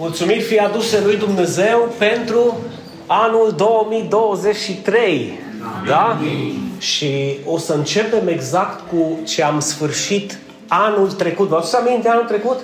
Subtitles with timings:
[0.00, 2.56] Mulțumiri fie aduse lui Dumnezeu pentru
[3.06, 5.38] anul 2023.
[5.86, 6.18] Da?
[6.78, 11.48] Și o să începem exact cu ce am sfârșit anul trecut.
[11.48, 12.58] Vă aduceți aminte anul trecut?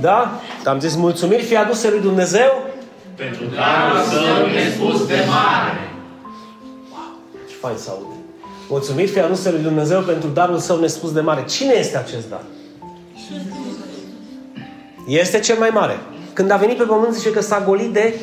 [0.00, 0.40] Da?
[0.64, 2.66] Am zis mulțumiri fie aduse lui Dumnezeu
[3.14, 5.90] pentru darul său nespus de mare.
[6.90, 7.16] Wow,
[7.48, 8.14] ce fain să aud.
[8.68, 11.44] Mulțumiri fie aduse lui Dumnezeu pentru darul său nespus de mare.
[11.44, 12.42] Cine este acest dar?
[15.06, 15.98] Este cel mai mare.
[16.34, 18.14] Când a venit pe pământ zice că s-a golit de,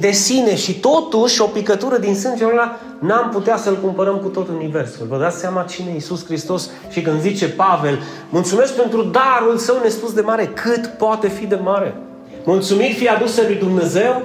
[0.00, 4.48] de sine și totuși o picătură din sângele ăla n-am putea să-l cumpărăm cu tot
[4.48, 5.06] universul.
[5.08, 6.70] Vă dați seama cine e Iisus Hristos?
[6.90, 7.98] Și când zice Pavel,
[8.30, 11.94] mulțumesc pentru darul său nespus de mare, cât poate fi de mare?
[12.44, 14.22] Mulțumiri fie aduse lui Dumnezeu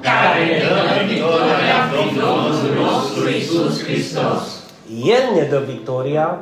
[0.00, 4.62] care ne dă victoria prin Domnul nostru Iisus Hristos.
[5.04, 6.38] El ne dă victoria,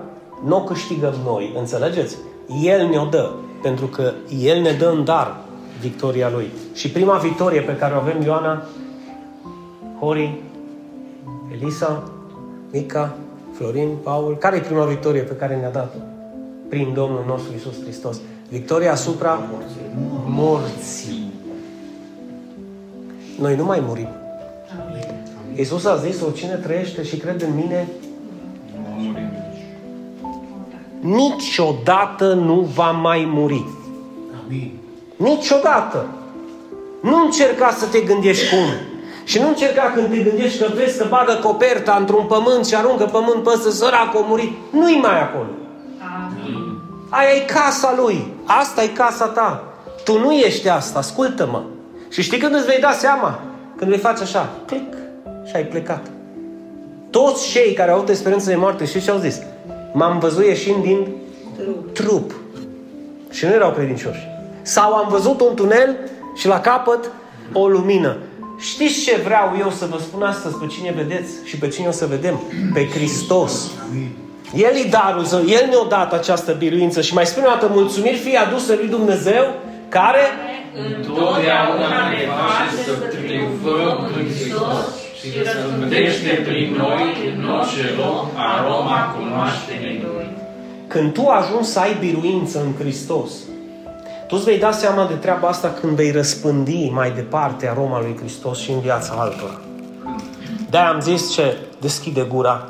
[0.46, 2.16] nu o câștigăm noi, înțelegeți?
[2.62, 3.30] El ne-o dă,
[3.62, 5.36] pentru că El ne dă în dar
[5.80, 6.50] victoria Lui.
[6.74, 8.62] Și prima victorie pe care o avem, Ioana,
[9.98, 10.38] Hori,
[11.52, 12.10] Elisa,
[12.72, 13.16] Mica,
[13.52, 15.98] Florin, Paul, care e prima victorie pe care ne-a dat-o?
[16.68, 18.20] Prin Domnul nostru Isus Hristos.
[18.48, 19.38] Victoria asupra
[20.24, 21.32] morții.
[23.38, 24.08] Noi nu mai murim.
[25.56, 27.88] Iisus a zis, oricine trăiește și crede în mine,
[31.00, 33.64] niciodată nu va mai muri.
[34.44, 34.79] Amin.
[35.20, 36.06] Niciodată.
[37.00, 38.66] Nu încerca să te gândești cum.
[39.24, 43.04] Și nu încerca când te gândești că vezi că bagă coperta într-un pământ și aruncă
[43.04, 44.52] pământ peste sărac, a murit.
[44.70, 45.48] Nu-i mai acolo.
[47.08, 48.26] Aia e casa lui.
[48.44, 49.64] Asta e casa ta.
[50.04, 50.98] Tu nu ești asta.
[50.98, 51.62] Ascultă-mă.
[52.08, 53.40] Și știi când îți vei da seama?
[53.76, 54.48] Când vei face așa.
[54.66, 54.94] Clic.
[55.46, 56.06] Și ai plecat.
[57.10, 59.38] Toți cei care au avut experiență de moarte, știți ce au zis?
[59.92, 61.06] M-am văzut ieșind din
[61.56, 61.92] trup.
[61.92, 62.34] trup.
[63.30, 64.28] Și nu erau credincioși.
[64.76, 65.96] Sau am văzut un tunel
[66.34, 67.10] și la capăt
[67.52, 68.16] o lumină.
[68.58, 71.90] Știți ce vreau eu să vă spun astăzi pe cine vedeți și pe cine o
[71.90, 72.40] să vedem?
[72.74, 73.70] Pe Hristos.
[74.54, 78.16] El e darul său, El ne-a dat această biruință și mai spune o dată, mulțumiri
[78.16, 79.44] fie aduse lui Dumnezeu,
[79.88, 80.20] care
[80.86, 84.78] Întotdeauna ne face să triumfăm în Hristos
[85.18, 87.04] și răspândește prin noi
[87.36, 90.26] în orice loc aroma cunoașterii Lui.
[90.86, 93.30] când tu ajungi să ai biruință în Hristos,
[94.30, 98.16] tu îți vei da seama de treaba asta când vei răspândi mai departe aroma lui
[98.18, 99.60] Hristos și în viața altora.
[100.70, 102.68] de am zis ce deschide gura.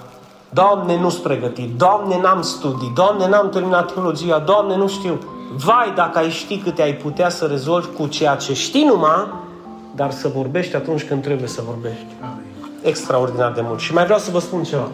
[0.51, 1.75] Doamne, nu-s pregătit.
[1.77, 2.93] Doamne, n-am studii.
[2.95, 4.39] Doamne, n-am terminat teologia.
[4.39, 5.19] Doamne, nu știu.
[5.57, 9.27] Vai, dacă ai ști câte ai putea să rezolvi cu ceea ce știi numai,
[9.95, 12.07] dar să vorbești atunci când trebuie să vorbești.
[12.83, 13.81] Extraordinar de mult.
[13.81, 14.89] Și mai vreau să vă spun ceva.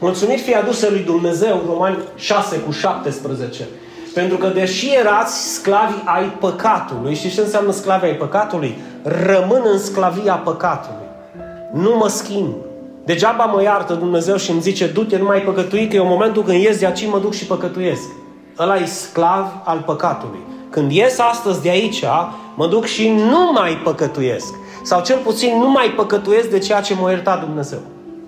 [0.00, 3.68] Mulțumiri fie aduse lui Dumnezeu, Romani 6 cu 17.
[4.18, 8.78] Pentru că deși erați sclavi ai păcatului, știți ce înseamnă sclavi ai păcatului?
[9.02, 11.06] Rămân în sclavia păcatului.
[11.72, 12.54] Nu mă schimb.
[13.04, 16.62] Degeaba mă iartă Dumnezeu și îmi zice, du-te, nu mai păcătui, că e momentul când
[16.62, 18.08] ies de aici, mă duc și păcătuiesc.
[18.58, 20.40] Ăla e sclav al păcatului.
[20.70, 22.04] Când ies astăzi de aici,
[22.54, 24.54] mă duc și nu mai păcătuiesc.
[24.82, 27.80] Sau cel puțin nu mai păcătuiesc de ceea ce m-a iertat Dumnezeu.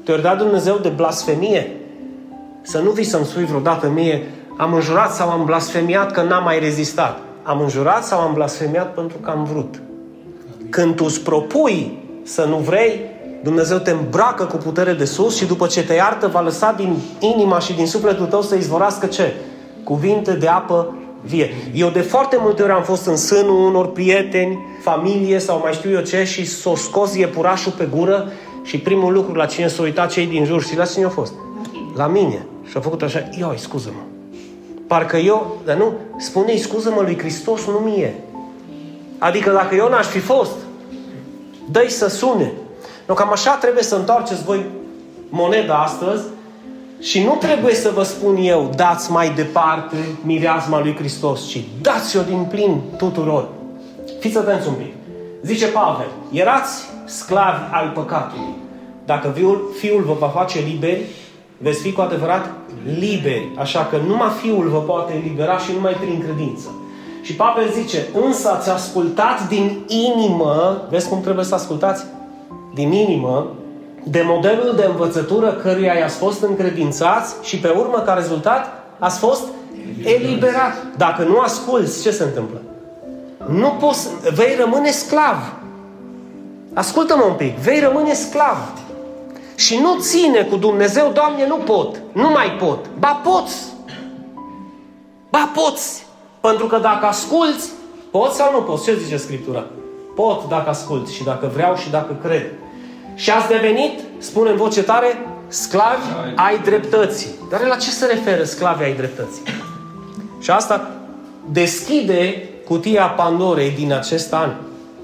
[0.04, 1.76] Te-a iertat Dumnezeu de blasfemie?
[2.62, 4.28] Să nu vii să-mi spui vreodată mie,
[4.60, 7.18] am înjurat sau am blasfemiat că n-am mai rezistat.
[7.42, 9.82] Am înjurat sau am blasfemiat pentru că am vrut.
[10.70, 13.00] Când tu îți propui să nu vrei,
[13.42, 16.96] Dumnezeu te îmbracă cu putere de sus și după ce te iartă, va lăsa din
[17.18, 19.34] inima și din sufletul tău să izvorască ce?
[19.84, 21.50] Cuvinte de apă vie.
[21.74, 25.90] Eu de foarte multe ori am fost în sânul unor prieteni, familie sau mai știu
[25.90, 28.32] eu ce și s-o scos iepurașul pe gură
[28.62, 31.32] și primul lucru la cine s-au uitat cei din jur și la cine a fost?
[31.96, 32.46] La mine.
[32.64, 34.19] Și a făcut așa, ioi, scuză-mă.
[34.90, 38.14] Parcă eu, dar nu, spune-i scuză-mă lui Hristos, nu mie.
[39.18, 40.52] Adică dacă eu n-aș fi fost,
[41.70, 42.52] dă să sune.
[43.06, 44.64] Nu, cam așa trebuie să întoarceți voi
[45.28, 46.22] moneda astăzi
[47.00, 52.22] și nu trebuie să vă spun eu, dați mai departe mireasma lui Hristos, ci dați-o
[52.22, 53.48] din plin tuturor.
[54.20, 54.92] Fiți atenți un pic.
[55.42, 58.54] Zice Pavel, erați sclavi al păcatului.
[59.04, 61.04] Dacă fiul, fiul vă va face liberi,
[61.58, 62.59] veți fi cu adevărat
[62.98, 63.52] liberi.
[63.58, 66.68] Așa că numai Fiul vă poate elibera și numai prin credință.
[67.22, 72.04] Și Pavel zice, însă ați ascultat din inimă, vezi cum trebuie să ascultați?
[72.74, 73.46] Din inimă,
[74.04, 78.66] de modelul de învățătură căruia i-ați fost încredințați și pe urmă, ca rezultat,
[78.98, 79.42] ați fost
[80.04, 80.86] eliberat.
[80.96, 82.60] Dacă nu asculți, ce se întâmplă?
[83.46, 85.52] Nu poți, vei rămâne sclav.
[86.74, 88.56] Ascultă-mă un pic, vei rămâne sclav.
[89.60, 92.86] Și nu ține cu Dumnezeu, Doamne, nu pot, nu mai pot.
[92.98, 93.56] Ba poți.
[95.30, 96.06] Ba poți.
[96.40, 97.70] Pentru că dacă asculți,
[98.10, 98.84] Pot sau nu pot?
[98.84, 99.64] Ce zice Scriptura?
[100.14, 102.52] Pot dacă ascult și dacă vreau și dacă cred.
[103.14, 106.04] Și ați devenit, spune în voce tare, sclavi
[106.36, 107.30] ai dreptății.
[107.50, 109.42] Dar la ce se referă sclavi ai dreptății?
[110.38, 110.90] Și asta
[111.52, 114.54] deschide cutia Pandorei din acest an.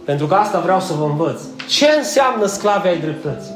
[0.05, 1.41] Pentru că asta vreau să vă învăț.
[1.69, 3.56] Ce înseamnă sclavi ai dreptății?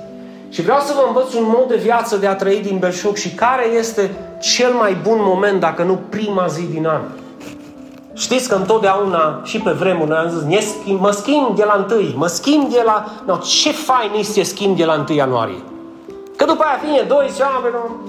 [0.51, 3.35] Și vreau să vă învăț un mod de viață de a trăi din belșug și
[3.35, 4.11] care este
[4.41, 7.01] cel mai bun moment, dacă nu prima zi din an.
[8.15, 12.15] Știți că întotdeauna, și pe vremuri, noi am zis, schimb, mă schimb de la întâi,
[12.17, 13.05] mă schimb de la...
[13.27, 15.63] No, ce fain este schimb de la 1 ianuarie.
[16.37, 17.43] Că după aia vine 2 și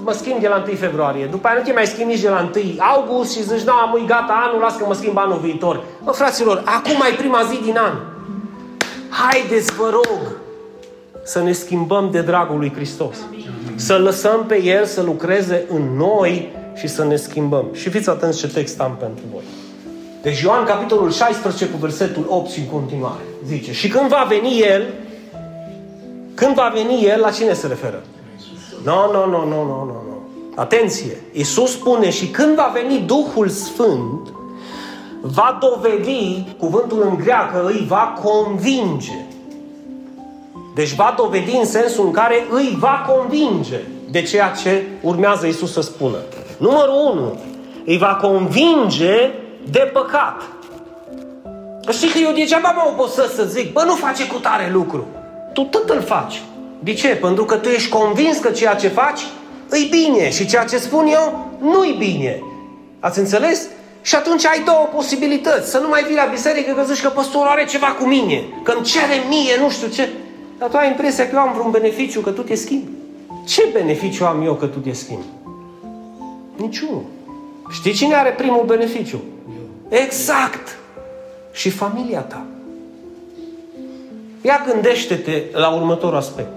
[0.04, 1.26] mă schimb de la 1 februarie.
[1.26, 3.92] După aia nu te mai schimb nici de la 1 august și zici, nu, am
[3.92, 5.82] uit gata anul, las că mă schimb anul viitor.
[6.04, 7.92] Mă, fraților, acum mai prima zi din an.
[9.08, 10.41] Haideți, vă rog,
[11.22, 13.16] să ne schimbăm de dragul lui Hristos.
[13.74, 17.66] Să lăsăm pe El să lucreze în noi și să ne schimbăm.
[17.72, 19.42] Și fiți atenți ce text am pentru voi.
[20.22, 24.60] Deci Ioan, capitolul 16, cu versetul 8 și în continuare, zice, și când va veni
[24.60, 24.82] El,
[26.34, 28.02] când va veni El, la cine se referă?
[28.84, 30.02] Nu, nu, nu, nu, nu, nu.
[30.54, 31.16] Atenție!
[31.32, 34.32] Iisus spune și când va veni Duhul Sfânt,
[35.20, 39.26] va dovedi, cuvântul în greacă îi va convinge.
[40.74, 43.80] Deci va dovedi în sensul în care îi va convinge
[44.10, 46.16] de ceea ce urmează Iisus să spună.
[46.58, 47.40] Numărul 1.
[47.84, 49.30] Îi va convinge
[49.70, 50.42] de păcat.
[51.90, 55.06] Știi că eu degeaba mă oposă să zic, bă, nu face cu tare lucru.
[55.52, 56.42] Tu tot îl faci.
[56.78, 57.08] De ce?
[57.08, 59.20] Pentru că tu ești convins că ceea ce faci
[59.68, 62.42] îi bine și ceea ce spun eu nu-i bine.
[63.00, 63.68] Ați înțeles?
[64.02, 65.70] Și atunci ai două posibilități.
[65.70, 68.72] Să nu mai vii la biserică că zici că păstorul are ceva cu mine, că
[68.76, 70.08] îmi cere mie, nu știu ce.
[70.62, 72.90] Dar tu ai impresia că eu am vreun beneficiu, că tu te schimbi.
[73.46, 75.24] Ce beneficiu am eu că tu te schimbi?
[76.56, 77.02] Niciunul.
[77.70, 79.20] Știi cine are primul beneficiu?
[79.88, 80.78] Exact!
[81.52, 82.44] Și familia ta.
[84.42, 86.52] Ia gândește-te la următorul aspect.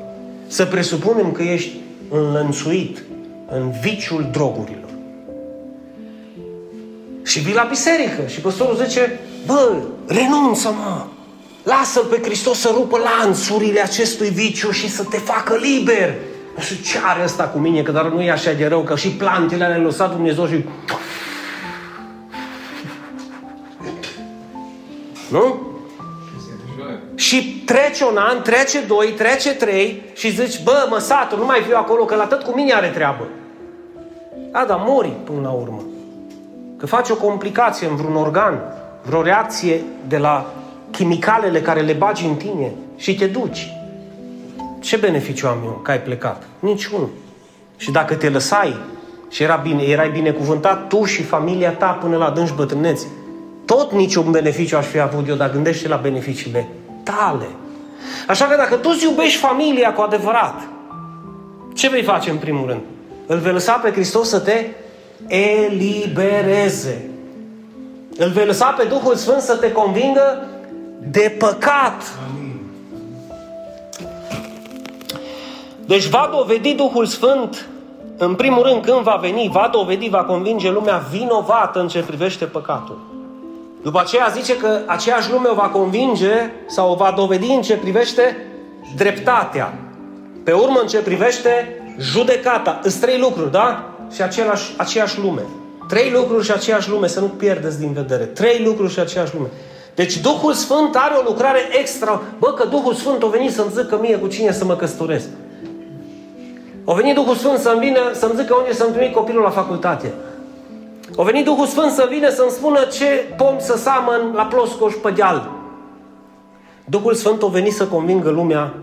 [0.47, 1.75] Să presupunem că ești
[2.09, 3.03] înlănțuit
[3.49, 4.89] în viciul drogurilor.
[7.23, 11.05] Și vii la biserică și păstorul zice, bă, renunță mă,
[11.65, 16.13] lasă pe Hristos să rupă lanțurile acestui viciu și să te facă liber.
[16.55, 18.95] Nu știu ce are ăsta cu mine, că dar nu e așa de rău, că
[18.95, 20.65] și plantele le-a lăsat Dumnezeu și...
[25.29, 25.73] Nu?
[27.15, 31.61] Și trece un an, trece doi, trece trei și zici, bă, mă satur, nu mai
[31.67, 33.27] fiu acolo, că la tot cu mine are treabă.
[34.51, 35.83] Da, dar mori până la urmă.
[36.77, 38.59] Că faci o complicație în vreun organ,
[39.05, 40.53] vreo reacție de la
[40.95, 43.73] chimicalele care le bagi în tine și te duci.
[44.79, 46.43] Ce beneficiu am eu că ai plecat?
[46.59, 47.09] Niciunul.
[47.77, 48.77] Și dacă te lăsai
[49.29, 53.07] și era bine, erai binecuvântat tu și familia ta până la dânși bătrâneți,
[53.65, 56.67] tot niciun beneficiu aș fi avut eu, dar gândește la beneficiile
[57.03, 57.47] tale.
[58.27, 60.61] Așa că dacă tu îți iubești familia cu adevărat,
[61.73, 62.81] ce vei face în primul rând?
[63.25, 64.65] Îl vei lăsa pe Hristos să te
[65.27, 67.09] elibereze.
[68.17, 70.47] Îl vei lăsa pe Duhul Sfânt să te convingă
[71.11, 72.17] de păcat.
[75.85, 77.67] Deci va dovedi Duhul Sfânt,
[78.17, 82.45] în primul rând când va veni, va dovedi, va convinge lumea vinovată în ce privește
[82.45, 82.99] păcatul.
[83.81, 87.77] După aceea zice că aceeași lume o va convinge sau o va dovedi în ce
[87.77, 88.37] privește
[88.95, 89.73] dreptatea.
[90.43, 92.79] Pe urmă în ce privește judecata.
[92.83, 93.83] Sunt trei lucruri, da?
[94.13, 95.41] Și același, aceeași lume.
[95.87, 98.23] Trei lucruri și aceeași lume, să nu pierdeți din vedere.
[98.23, 99.47] Trei lucruri și aceeași lume.
[99.95, 102.21] Deci Duhul Sfânt are o lucrare extra.
[102.39, 105.27] Bă, că Duhul Sfânt a venit să-mi zică mie cu cine să mă căsătoresc.
[106.85, 110.13] A venit Duhul Sfânt să-mi vină, să-mi zică unde să-mi trimit copilul la facultate.
[111.17, 115.11] A venit Duhul Sfânt să vină să-mi spună ce pom să samăn la ploscoș pe
[115.11, 115.49] deal.
[116.85, 118.73] Duhul Sfânt a venit să convingă lumea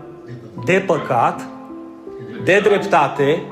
[0.65, 1.41] de păcat,
[2.43, 3.43] de dreptate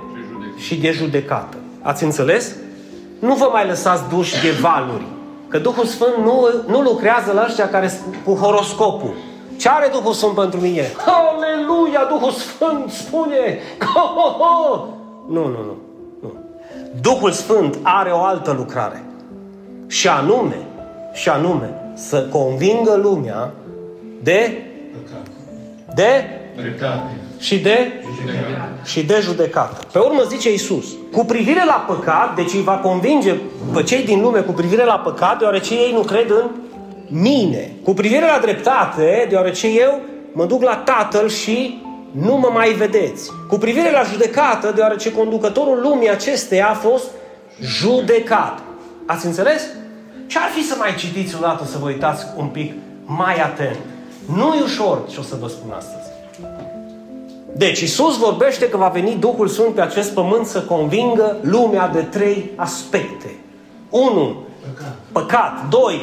[0.57, 1.57] și de judecată.
[1.81, 2.55] Ați înțeles?
[3.19, 5.05] Nu vă mai lăsați duși de valuri.
[5.51, 7.91] Că Duhul Sfânt nu, nu lucrează la ăștia care
[8.25, 9.13] cu horoscopul.
[9.57, 10.87] Ce are Duhul Sfânt pentru mine?
[11.05, 12.05] Aleluia!
[12.09, 13.59] Duhul Sfânt spune!
[13.93, 14.85] Ho, ho, ho!
[15.27, 15.65] Nu, nu,
[16.21, 16.33] nu.
[17.01, 19.03] Duhul Sfânt are o altă lucrare.
[19.87, 20.57] Și anume,
[21.13, 23.51] și anume, să convingă lumea
[24.23, 24.65] de
[25.95, 27.20] de Dreptate.
[27.41, 28.03] Și de
[28.83, 29.87] și de judecată.
[29.91, 33.35] Pe urmă zice Isus, cu privire la păcat, deci îi va convinge
[33.73, 36.49] pe cei din lume cu privire la păcat, deoarece ei nu cred în
[37.07, 37.75] mine.
[37.83, 40.01] Cu privire la dreptate, deoarece eu
[40.33, 41.81] mă duc la Tatăl și
[42.11, 43.31] nu mă mai vedeți.
[43.47, 47.05] Cu privire la judecată, deoarece conducătorul lumii acesteia a fost
[47.61, 48.59] judecat.
[49.05, 49.61] Ați înțeles?
[50.27, 52.73] Ce-ar fi să mai citiți odată, să vă uitați un pic
[53.05, 53.77] mai atent?
[54.35, 56.10] Nu e ușor ce o să vă spun astăzi.
[57.53, 62.01] Deci, Isus vorbește că va veni Duhul Sfânt pe acest pământ să convingă lumea de
[62.01, 63.35] trei aspecte.
[63.89, 64.35] 1.
[65.11, 65.67] Păcat.
[65.69, 66.01] 2.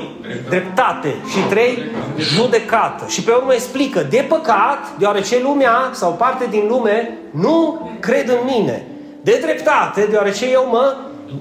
[0.48, 1.14] Dreptate.
[1.30, 1.78] Și 3.
[2.16, 3.04] Judecată.
[3.08, 8.38] Și pe urmă explică de păcat, deoarece lumea sau parte din lume nu cred în
[8.44, 8.86] mine.
[9.22, 10.96] De dreptate, deoarece eu mă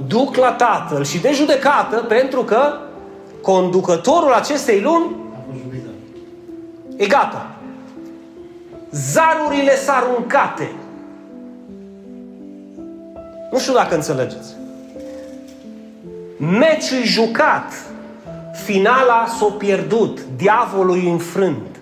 [0.07, 1.03] duc la Tatăl.
[1.03, 2.73] Și de judecată, pentru că
[3.41, 5.15] conducătorul acestei lumi
[6.97, 7.56] e gata.
[8.91, 10.71] Zarurile s aruncate.
[13.51, 14.55] Nu știu dacă înțelegeți.
[16.37, 17.71] Meciul jucat.
[18.65, 20.19] Finala s-a pierdut.
[20.35, 21.79] Diavolul e înfrânt.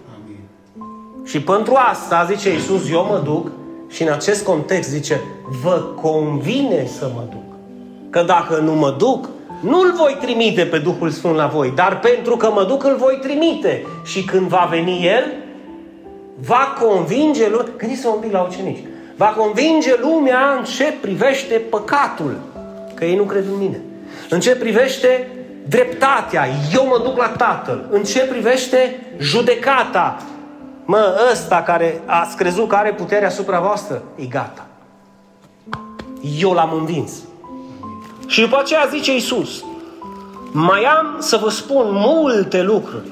[1.25, 3.51] Și pentru asta, zice Iisus, eu mă duc
[3.89, 5.21] și în acest context zice,
[5.63, 7.43] vă convine să mă duc.
[8.09, 9.29] Că dacă nu mă duc,
[9.61, 13.19] nu-L voi trimite pe Duhul Sfânt la voi, dar pentru că mă duc, îl voi
[13.21, 13.85] trimite.
[14.03, 15.23] Și când va veni El,
[16.35, 18.83] va convinge lumea, gândiți-vă un pic la ucenici,
[19.15, 22.39] va convinge lumea în ce privește păcatul,
[22.93, 23.81] că ei nu cred în mine.
[24.29, 25.29] În ce privește
[25.67, 27.87] dreptatea, eu mă duc la Tatăl.
[27.89, 30.21] În ce privește judecata,
[30.85, 34.65] mă, ăsta care a crezut că are puterea asupra voastră, e gata.
[36.39, 37.11] Eu l-am învins.
[38.27, 39.63] Și după aceea zice Iisus,
[40.51, 43.07] mai am să vă spun multe lucruri,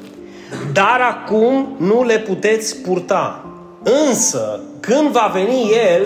[0.74, 3.45] dar acum nu le puteți purta.
[4.07, 6.01] Însă, când va veni El,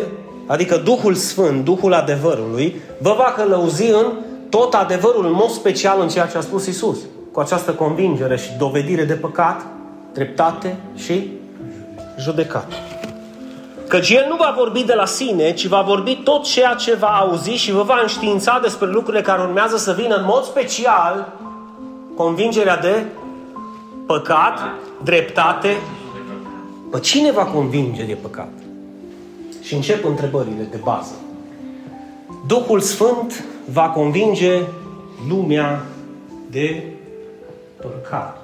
[0.48, 4.06] adică Duhul Sfânt, Duhul adevărului, vă va călăuzi în
[4.50, 6.98] tot adevărul, în mod special în ceea ce a spus Isus,
[7.32, 9.66] cu această convingere și dovedire de păcat,
[10.14, 11.32] dreptate și
[12.20, 12.72] judecat.
[13.88, 17.08] Căci El nu va vorbi de la sine, ci va vorbi tot ceea ce va
[17.08, 21.34] auzi și vă va înștiința despre lucrurile care urmează să vină în mod special
[22.16, 23.06] convingerea de
[24.08, 24.60] păcat,
[25.04, 25.76] dreptate.
[26.92, 28.52] Pe cine va convinge de păcat?
[29.62, 31.16] Și încep întrebările de bază.
[32.48, 34.62] Duhul Sfânt va convinge
[35.30, 35.86] lumea
[36.50, 36.84] de
[37.82, 38.42] păcat.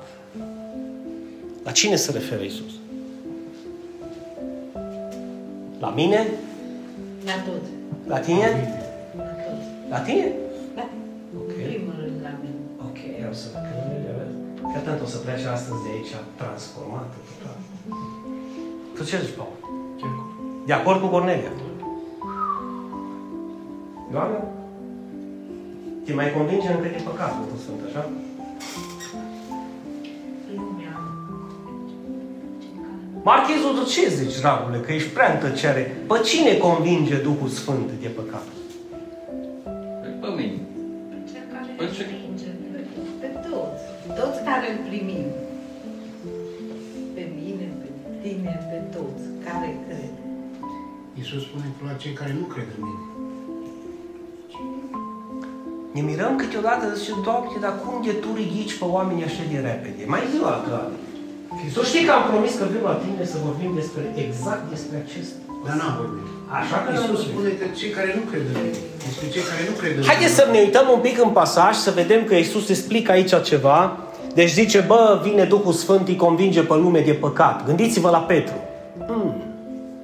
[1.64, 2.72] La cine se referă Isus?
[5.80, 6.28] La mine?
[7.26, 7.70] La toți.
[8.08, 8.74] La tine?
[9.18, 9.90] La toți.
[9.90, 10.32] La tine?
[14.74, 17.58] Că atent o să plece astăzi de aici transformată total.
[18.96, 19.56] Tu ce zici, Paul?
[20.66, 21.52] De acord cu Cornelia?
[24.12, 24.38] Doamne?
[26.06, 28.04] Te mai convinge încă de păcat, Duhul Sfânt, așa?
[30.56, 30.94] Lumea.
[33.24, 35.82] Marchizul, tu ce zici, dragule, că ești prea în tăcere?
[36.08, 38.46] Pe cine convinge Duhul Sfânt de păcat?
[40.22, 40.58] Pe mine.
[41.32, 42.33] Cel care Păi ne ce- învinge pe, pe
[44.16, 44.22] toți.
[44.22, 45.28] Toți care îl primim.
[47.16, 47.90] Pe mine, pe
[48.22, 50.14] tine, pe toți care cred.
[51.18, 53.04] Iisus spune că la cei care nu cred în mine.
[55.96, 60.02] Ne mirăm câteodată, zice, Doamne, dar cum de tu ridici pe oamenii așa de repede?
[60.14, 60.94] Mai zi o altă dată.
[61.76, 65.32] Tu știi că am promis că vin la tine să vorbim despre exact despre acest
[65.66, 66.28] Dar n-am vorbit.
[66.60, 68.80] Așa că Iisus Iisus spune că cei care nu cred în mine.
[69.08, 71.92] Despre cei care nu cred în Haideți să ne uităm un pic în pasaj, să
[72.02, 74.03] vedem că Iisus explică aici ceva.
[74.34, 77.66] Deci zice, bă, vine Duhul Sfânt, îi convinge pe lume de păcat.
[77.66, 78.54] Gândiți-vă la Petru.
[79.08, 79.36] Hmm.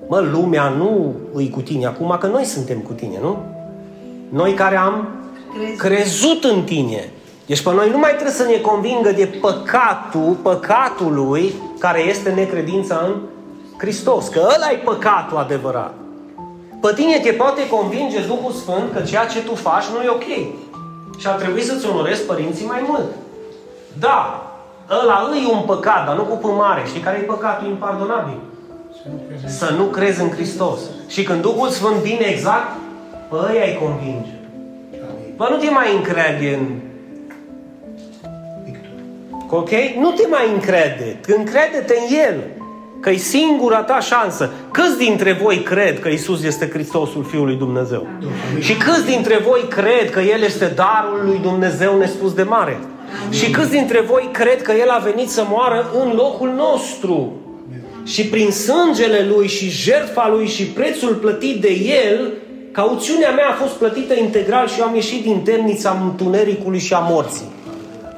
[0.08, 3.38] Mă, lumea nu îi cu tine acum, că noi suntem cu tine, nu?
[4.30, 5.08] Noi care am
[5.54, 5.78] Crezi?
[5.78, 7.10] crezut în tine.
[7.46, 13.04] Deci pe noi nu mai trebuie să ne convingă de păcatul, păcatului care este necredința
[13.08, 13.16] în
[13.78, 14.28] Hristos.
[14.28, 15.94] Că ăla e păcatul adevărat.
[16.82, 20.30] Pe tine te poate convinge Duhul Sfânt că ceea ce tu faci nu e ok.
[21.18, 23.06] Și ar trebui să-ți onorezi părinții mai mult.
[24.00, 24.44] Da,
[25.02, 26.84] ăla îi un păcat, dar nu cu P mare.
[26.86, 28.40] Știi care e păcatul impardonabil?
[29.02, 30.80] Să nu crezi în Să nu crezi în Hristos.
[31.08, 32.76] Și când Duhul Sfânt vine exact,
[33.30, 34.34] pe ăia îi convinge.
[34.94, 35.34] Amin.
[35.36, 36.66] Bă, nu te mai încrede în
[38.64, 38.90] Victor.
[39.50, 39.70] Ok?
[40.00, 41.20] Nu te mai încrede.
[41.28, 42.36] Încrede-te în El.
[43.02, 44.50] Că e singura ta șansă.
[44.72, 48.08] Câți dintre voi cred că Isus este Hristosul Fiului Dumnezeu?
[48.60, 52.80] Și câți dintre voi cred că El este darul lui Dumnezeu nespus de mare?
[53.30, 57.34] Și câți dintre voi cred că El a venit să moară în locul nostru?
[58.04, 61.70] Și prin sângele Lui și jertfa Lui și prețul plătit de
[62.10, 62.32] El,
[62.72, 67.00] cauțiunea mea a fost plătită integral și eu am ieșit din temnița întunericului și a
[67.00, 67.52] morții.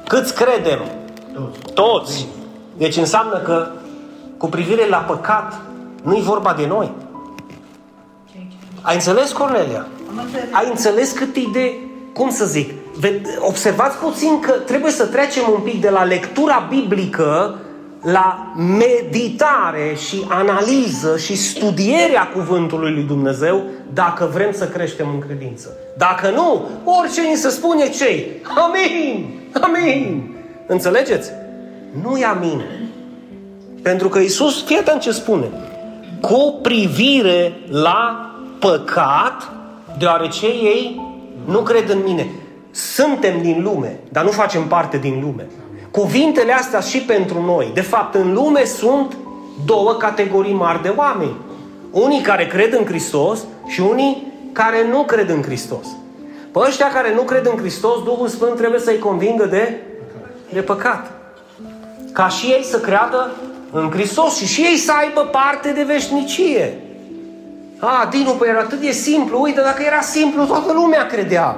[0.08, 0.78] Câți credem?
[1.34, 1.72] Toți.
[1.74, 2.26] Toți.
[2.76, 3.66] Deci înseamnă că
[4.36, 5.60] cu privire la păcat
[6.02, 6.90] nu-i vorba de noi.
[8.32, 9.86] Ce- ce- Ai înțeles, Cornelia?
[10.08, 10.48] Am înțeles.
[10.52, 11.72] Ai înțeles cât e de,
[12.14, 12.70] cum să zic,
[13.38, 17.58] observați puțin că trebuie să trecem un pic de la lectura biblică
[18.02, 25.68] la meditare și analiză și studierea cuvântului lui Dumnezeu dacă vrem să creștem în credință.
[25.96, 28.42] Dacă nu, orice ni se spune cei.
[28.56, 29.40] Amin!
[29.60, 30.34] Amin!
[30.66, 31.30] Înțelegeți?
[32.02, 32.62] Nu e amin.
[33.82, 35.46] Pentru că Isus, fie atent ce spune,
[36.20, 39.52] cu privire la păcat,
[39.98, 41.11] deoarece ei
[41.44, 42.30] nu cred în mine.
[42.70, 45.46] Suntem din lume, dar nu facem parte din lume.
[45.90, 47.70] Cuvintele astea și pentru noi.
[47.74, 49.16] De fapt, în lume sunt
[49.64, 51.36] două categorii mari de oameni.
[51.90, 55.86] Unii care cred în Hristos și unii care nu cred în Hristos.
[56.52, 59.80] Pe ăștia care nu cred în Hristos, Duhul Sfânt trebuie să-i convingă de,
[60.52, 61.10] de păcat.
[62.12, 63.30] Ca și ei să creadă
[63.70, 66.80] în Hristos și și ei să aibă parte de veșnicie.
[67.84, 69.40] A, Dinu, păi era atât de simplu.
[69.42, 71.56] Uite, dacă era simplu, toată lumea credea.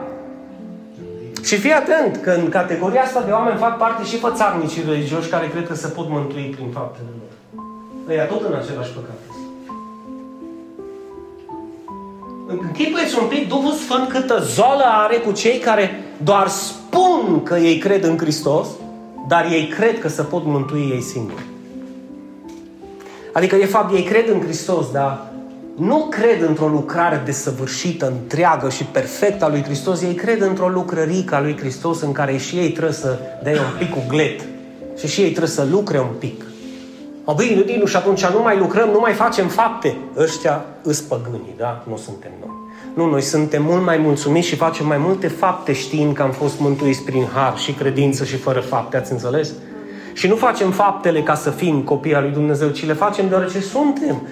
[1.43, 5.49] Și fii atent că în categoria asta de oameni fac parte și fățarnicii religioși care
[5.49, 7.65] cred că se pot mântui prin faptele lor.
[8.09, 9.19] Ăia tot în același păcat.
[12.47, 17.79] Închipuiți un pic Duhul Sfânt câtă zolă are cu cei care doar spun că ei
[17.79, 18.67] cred în Hristos,
[19.29, 21.47] dar ei cred că se pot mântui ei singuri.
[23.33, 25.34] Adică, de fapt, ei cred în Hristos, dar
[25.77, 31.35] nu cred într-o lucrare desăvârșită, întreagă și perfectă a lui Hristos, ei cred într-o lucrărică
[31.35, 34.41] a lui Hristos în care și ei trebuie să dea un pic cu glet
[34.99, 36.45] și și ei trebuie să lucre un pic.
[37.25, 39.97] O, bine, Dinu, și atunci nu mai lucrăm, nu mai facem fapte.
[40.17, 41.85] Ăștia îs păgânii, da?
[41.89, 42.51] Nu suntem noi.
[42.95, 46.61] Nu, noi suntem mult mai mulțumiți și facem mai multe fapte știind că am fost
[46.61, 49.53] mântuiți prin har și credință și fără fapte, ați înțeles?
[50.15, 53.61] Și nu facem faptele ca să fim copii al lui Dumnezeu, ci le facem deoarece
[53.61, 54.23] suntem.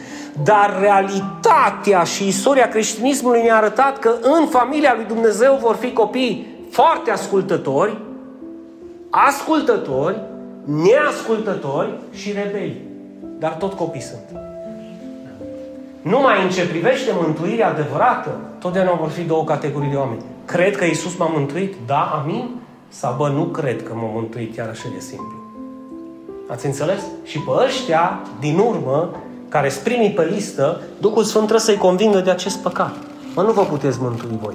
[0.42, 6.46] Dar realitatea și istoria creștinismului ne-a arătat că în familia lui Dumnezeu vor fi copii
[6.70, 7.96] foarte ascultători,
[9.10, 10.20] ascultători,
[10.64, 12.80] neascultători și rebeli.
[13.38, 14.40] Dar tot copii sunt.
[16.02, 20.22] Numai în ce privește mântuirea adevărată, totdeauna vor fi două categorii de oameni.
[20.44, 21.74] Cred că Isus m-a mântuit?
[21.86, 22.50] Da, amin?
[22.88, 25.41] Sau bă, nu cred că m-a mântuit chiar așa de simplu.
[26.52, 27.00] Ați înțeles?
[27.24, 29.10] Și pe ăștia, din urmă,
[29.48, 32.94] care sunt primii pe listă, Duhul Sfânt trebuie să-i convingă de acest păcat.
[33.34, 34.54] Mă, nu vă puteți mântui voi.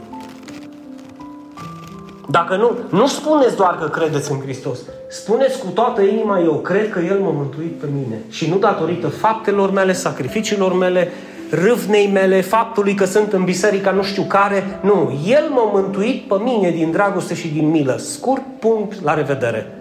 [2.30, 4.80] Dacă nu, nu spuneți doar că credeți în Hristos.
[5.10, 8.22] Spuneți cu toată inima, eu cred că El m-a mântuit pe mine.
[8.30, 11.12] Și nu datorită faptelor mele, sacrificiilor mele,
[11.50, 14.80] râvnei mele, faptului că sunt în biserica nu știu care.
[14.82, 17.98] Nu, El m-a mântuit pe mine din dragoste și din milă.
[17.98, 19.72] Scurt, punct, la revedere.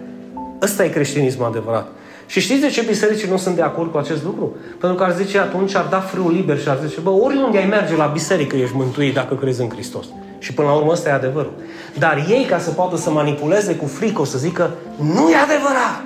[0.61, 1.87] Ăsta e creștinismul adevărat.
[2.27, 4.55] Și știți de ce bisericii nu sunt de acord cu acest lucru?
[4.79, 7.65] Pentru că ar zice atunci, ar da frâul liber și ar zice, bă, oriunde ai
[7.65, 10.05] merge la biserică ești mântuit dacă crezi în Hristos.
[10.39, 11.53] Și până la urmă ăsta e adevărul.
[11.97, 16.03] Dar ei, ca să poată să manipuleze cu frică, o să zică, nu e adevărat.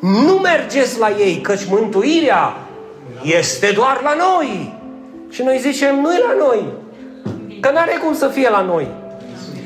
[0.00, 2.56] Nu mergeți la ei, căci mântuirea
[3.22, 4.78] este doar la noi.
[5.30, 6.64] Și noi zicem, nu e la noi.
[7.60, 8.88] Că nu are cum să fie la noi.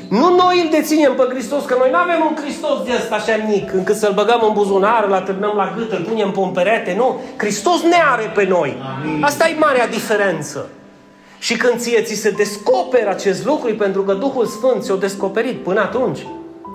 [0.09, 3.35] Nu noi îl deținem pe Hristos, că noi nu avem un Hristos de ăsta așa
[3.47, 6.93] mic, încât să-l băgăm în buzunar, îl atârnăm la gât, îl punem pe un perete,
[6.97, 7.19] nu.
[7.37, 8.77] Hristos ne are pe noi.
[9.01, 9.23] Amin.
[9.23, 10.69] Asta e marea diferență.
[11.39, 15.79] Și când ție ți se descoperă acest lucru, pentru că Duhul Sfânt ți-a descoperit până
[15.79, 16.27] atunci,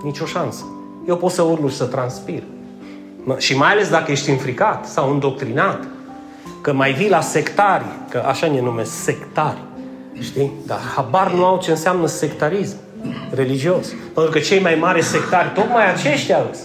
[0.03, 0.63] nicio șansă.
[1.07, 2.43] Eu pot să urlu și să transpir.
[3.37, 5.83] Și mai ales dacă ești înfricat sau îndoctrinat,
[6.61, 9.61] că mai vii la sectari, că așa ne numesc sectari,
[10.19, 10.51] știi?
[10.65, 12.75] Dar habar nu au ce înseamnă sectarism
[13.35, 13.87] religios.
[14.13, 16.59] Pentru că cei mai mari sectari, tocmai aceștia îs,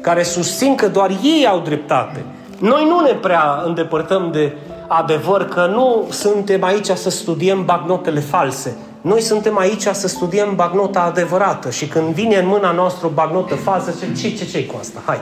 [0.00, 2.24] care susțin că doar ei au dreptate.
[2.58, 4.52] Noi nu ne prea îndepărtăm de
[4.88, 8.76] adevăr că nu suntem aici să studiem bagnotele false.
[9.00, 13.54] Noi suntem aici să studiem bagnota adevărată și când vine în mâna noastră o bagnotă
[13.54, 15.00] falsă, ce, ce, ce, ce cu asta?
[15.04, 15.20] Hai!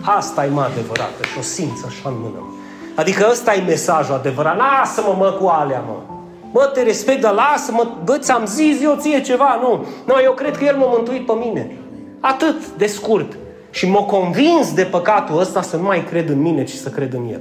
[0.00, 2.54] Asta e mă adevărată și o simți așa în mână.
[2.94, 4.56] Adică ăsta e mesajul adevărat.
[4.56, 6.11] Lasă-mă, mă, cu alea, mă.
[6.52, 9.86] Mă, te respect, dar lasă-mă, bă, ți-am zis eu ție ceva, nu.
[10.04, 11.76] Nu, eu cred că El m-a mântuit pe mine.
[12.20, 13.36] Atât de scurt.
[13.70, 17.12] Și m-a convins de păcatul ăsta să nu mai cred în mine, ci să cred
[17.12, 17.40] în El.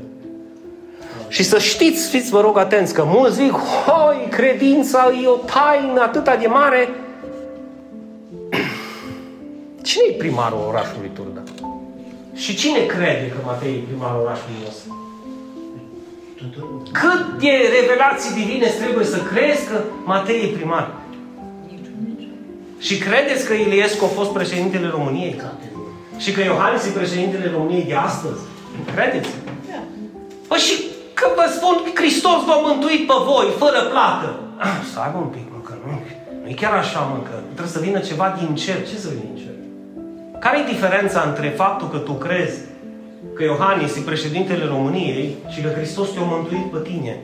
[1.27, 6.01] Și să știți, fiți vă rog atenți, că mulți zic, hoi, credința e o taină
[6.01, 6.89] atât de mare.
[9.81, 11.41] Cine e primarul orașului Turda?
[12.33, 15.10] Și cine crede că Matei e primarul orașului nostru?
[16.91, 20.91] Cât de revelații divine trebuie să crezi că Matei e primar?
[22.79, 25.41] Și credeți că Iliescu a fost președintele României?
[26.17, 28.41] Și că Iohannis e președintele României de astăzi?
[28.93, 29.29] Credeți?
[30.47, 30.73] Păi și
[31.13, 34.29] că vă spun, Hristos v-a mântuit pe voi, fără plată.
[34.63, 35.91] Ah, stai un pic, mă, că nu,
[36.41, 38.87] nu E chiar așa, mă, că trebuie să vină ceva din cer.
[38.87, 39.55] Ce să vină din cer?
[40.39, 42.57] Care e diferența între faptul că tu crezi
[43.33, 47.21] că Iohannis e președintele României și că Hristos te-a mântuit pe tine?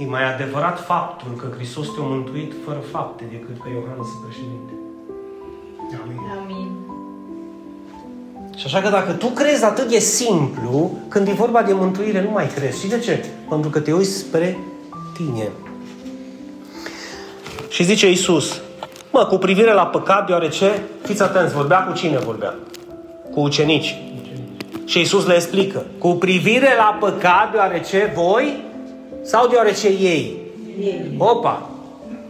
[0.00, 4.72] E mai adevărat faptul că Hristos te-a mântuit fără fapte decât că Iohannis e președinte.
[6.02, 6.18] Amin.
[6.42, 6.70] Amin.
[8.56, 12.30] Și așa că dacă tu crezi atât de simplu, când e vorba de mântuire, nu
[12.30, 12.80] mai crezi.
[12.80, 13.24] Și de ce?
[13.48, 14.58] Pentru că te uiți spre
[15.16, 15.48] tine.
[17.68, 18.60] Și zice Iisus,
[19.10, 22.54] mă, cu privire la păcat, deoarece, fiți atenți, vorbea cu cine vorbea?
[23.30, 23.96] Cu ucenici.
[24.88, 28.64] Și Iisus le explică, cu privire la păcat, deoarece voi
[29.22, 30.36] sau deoarece ei?
[30.80, 31.14] Ei.
[31.18, 31.70] Opa!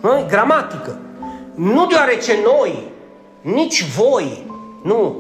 [0.01, 0.25] Nu?
[0.29, 0.99] Gramatică.
[1.55, 2.79] Nu deoarece noi,
[3.40, 4.47] nici voi,
[4.83, 5.16] nu,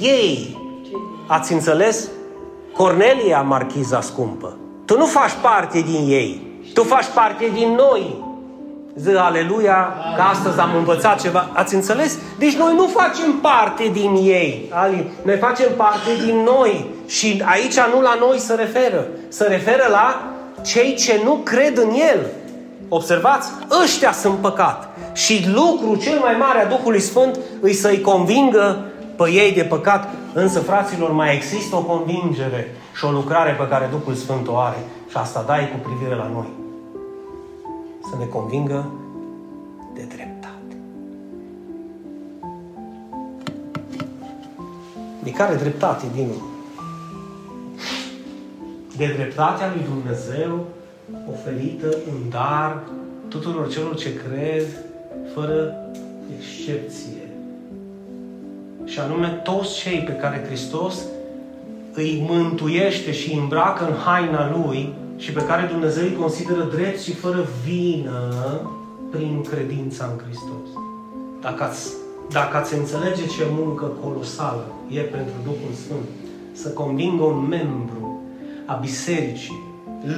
[0.00, 0.58] ei.
[1.26, 2.10] Ați înțeles?
[2.76, 4.56] Cornelia, marchiza scumpă.
[4.84, 6.40] Tu nu faci parte din ei.
[6.74, 8.24] Tu faci parte din noi.
[8.94, 11.48] Zi, aleluia, că astăzi am învățat ceva.
[11.52, 12.18] Ați înțeles?
[12.38, 14.70] Deci noi nu facem parte din ei.
[14.70, 16.86] Ali, noi facem parte din noi.
[17.06, 19.06] Și aici nu la noi se referă.
[19.28, 20.22] Se referă la
[20.62, 22.26] cei ce nu cred în El.
[22.88, 23.50] Observați?
[23.82, 24.88] Ăștia sunt păcat.
[25.12, 28.84] Și lucrul cel mai mare a Duhului Sfânt îi să-i convingă
[29.16, 30.08] pe ei de păcat.
[30.32, 34.84] Însă, fraților, mai există o convingere și o lucrare pe care Duhul Sfânt o are.
[35.10, 36.61] Și asta dai cu privire la noi.
[38.12, 38.90] Să ne convingă
[39.94, 40.76] de dreptate.
[45.22, 46.42] De care dreptate, din nou?
[48.96, 50.66] De dreptatea lui Dumnezeu
[51.30, 52.82] oferită în dar
[53.28, 54.66] tuturor celor ce cred,
[55.34, 55.74] fără
[56.38, 57.28] excepție.
[58.84, 61.02] Și anume toți cei pe care Hristos
[61.92, 67.00] îi mântuiește și îi îmbracă în haina Lui și pe care Dumnezeu îi consideră drept
[67.00, 68.34] și fără vină
[69.10, 70.68] prin credința în Hristos.
[71.40, 71.92] Dacă ați,
[72.30, 76.08] dacă ați înțelege ce muncă colosală e pentru Duhul Sfânt,
[76.52, 78.20] să convingă un membru
[78.66, 79.62] a bisericii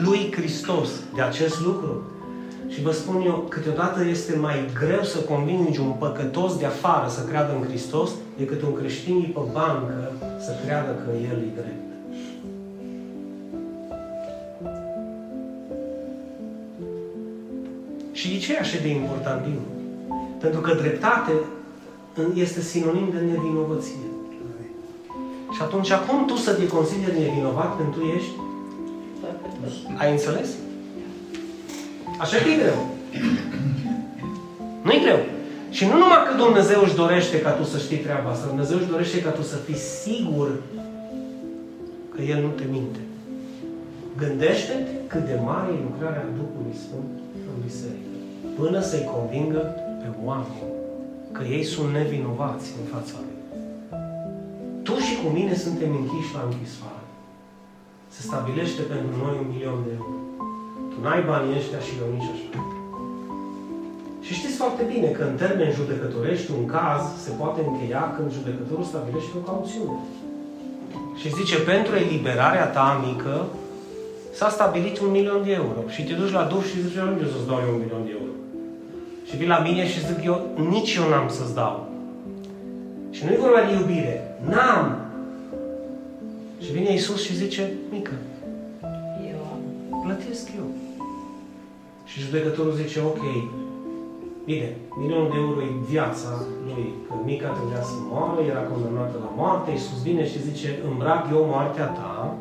[0.05, 2.03] lui Hristos de acest lucru,
[2.69, 7.25] și vă spun eu, câteodată este mai greu să convingi un păcătos de afară să
[7.25, 11.94] creadă în Hristos decât un creștin pe bancă să creadă că El e drept.
[18.25, 19.59] Și de ce e așa de important din
[20.39, 21.33] Pentru că dreptate
[22.35, 24.07] este sinonim de nevinovăție.
[25.55, 28.35] Și atunci, cum tu să te consideri nevinovat când tu ești?
[29.97, 30.49] Ai înțeles?
[32.21, 32.79] Așa că e greu.
[34.85, 35.21] nu e greu.
[35.71, 38.93] Și nu numai că Dumnezeu își dorește ca tu să știi treaba asta, Dumnezeu își
[38.95, 40.49] dorește ca tu să fii sigur
[42.15, 42.99] că El nu te minte.
[44.17, 47.13] Gândește-te cât de mare e lucrarea Duhului Sfânt
[47.51, 48.14] în biserică.
[48.59, 49.63] Până să-i convingă
[50.01, 50.73] pe oameni
[51.33, 53.39] că ei sunt nevinovați în fața Lui.
[54.87, 57.07] Tu și cu mine suntem închiși la închisoare.
[58.15, 60.19] Se stabilește pentru noi un milion de euro.
[60.91, 62.61] Tu n-ai banii ăștia și eu nici așa.
[64.27, 68.91] Și știți foarte bine că în termen judecătorești un caz se poate încheia când judecătorul
[68.91, 69.99] stabilește o cauțiune.
[71.21, 73.37] Și zice, pentru eliberarea ta mică,
[74.39, 75.81] s-a stabilit un milion de euro.
[75.95, 78.13] Și te duci la duș și zici, eu nu să-ți dau eu un milion de
[78.19, 78.33] euro.
[79.35, 80.37] Și vin la mine și zic eu,
[80.71, 81.87] nici eu n-am să-ți dau.
[83.11, 84.37] Și nu e vorba de iubire.
[84.51, 84.87] N-am.
[86.63, 88.13] Și vine Iisus și zice, mică,
[89.31, 89.61] Eu am.
[90.03, 90.67] plătesc eu.
[92.05, 93.23] Și judecătorul zice, ok,
[94.45, 96.29] bine, milionul de euro e viața
[96.67, 101.27] lui, că mica trebuia să moară, era condamnată la moarte, Iisus vine și zice, îmbrac
[101.33, 102.37] eu moartea ta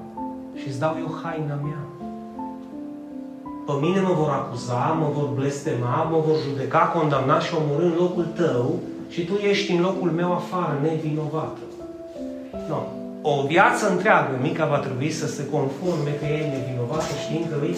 [0.56, 1.82] și îți dau eu haina mea.
[3.65, 7.95] Pe mine mă vor acuza, mă vor blestema, mă vor judeca, condamna și omorâ în
[7.97, 11.63] locul tău și tu ești în locul meu afară, nevinovată.
[12.69, 12.82] Nu.
[13.21, 17.78] O viață întreagă, mica va trebui să se conforme că e nevinovată știind că îi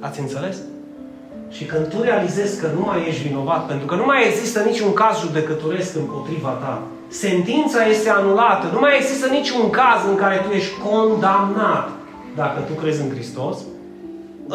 [0.00, 0.56] Ați înțeles?
[1.50, 4.92] Și când tu realizezi că nu mai ești vinovat, pentru că nu mai există niciun
[4.92, 10.50] caz judecătoresc împotriva ta, sentința este anulată, nu mai există niciun caz în care tu
[10.54, 11.88] ești condamnat,
[12.36, 13.56] dacă tu crezi în Hristos,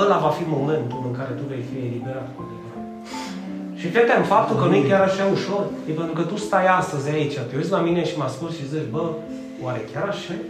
[0.01, 2.85] ăla va fi momentul în care tu vei fi eliberat cu adevărat.
[3.79, 6.67] Și fete, în faptul că nu e chiar așa ușor, e pentru că tu stai
[6.81, 9.03] astăzi aici, te uiți la mine și mă ascult și zici, bă,
[9.63, 10.41] oare chiar așa e?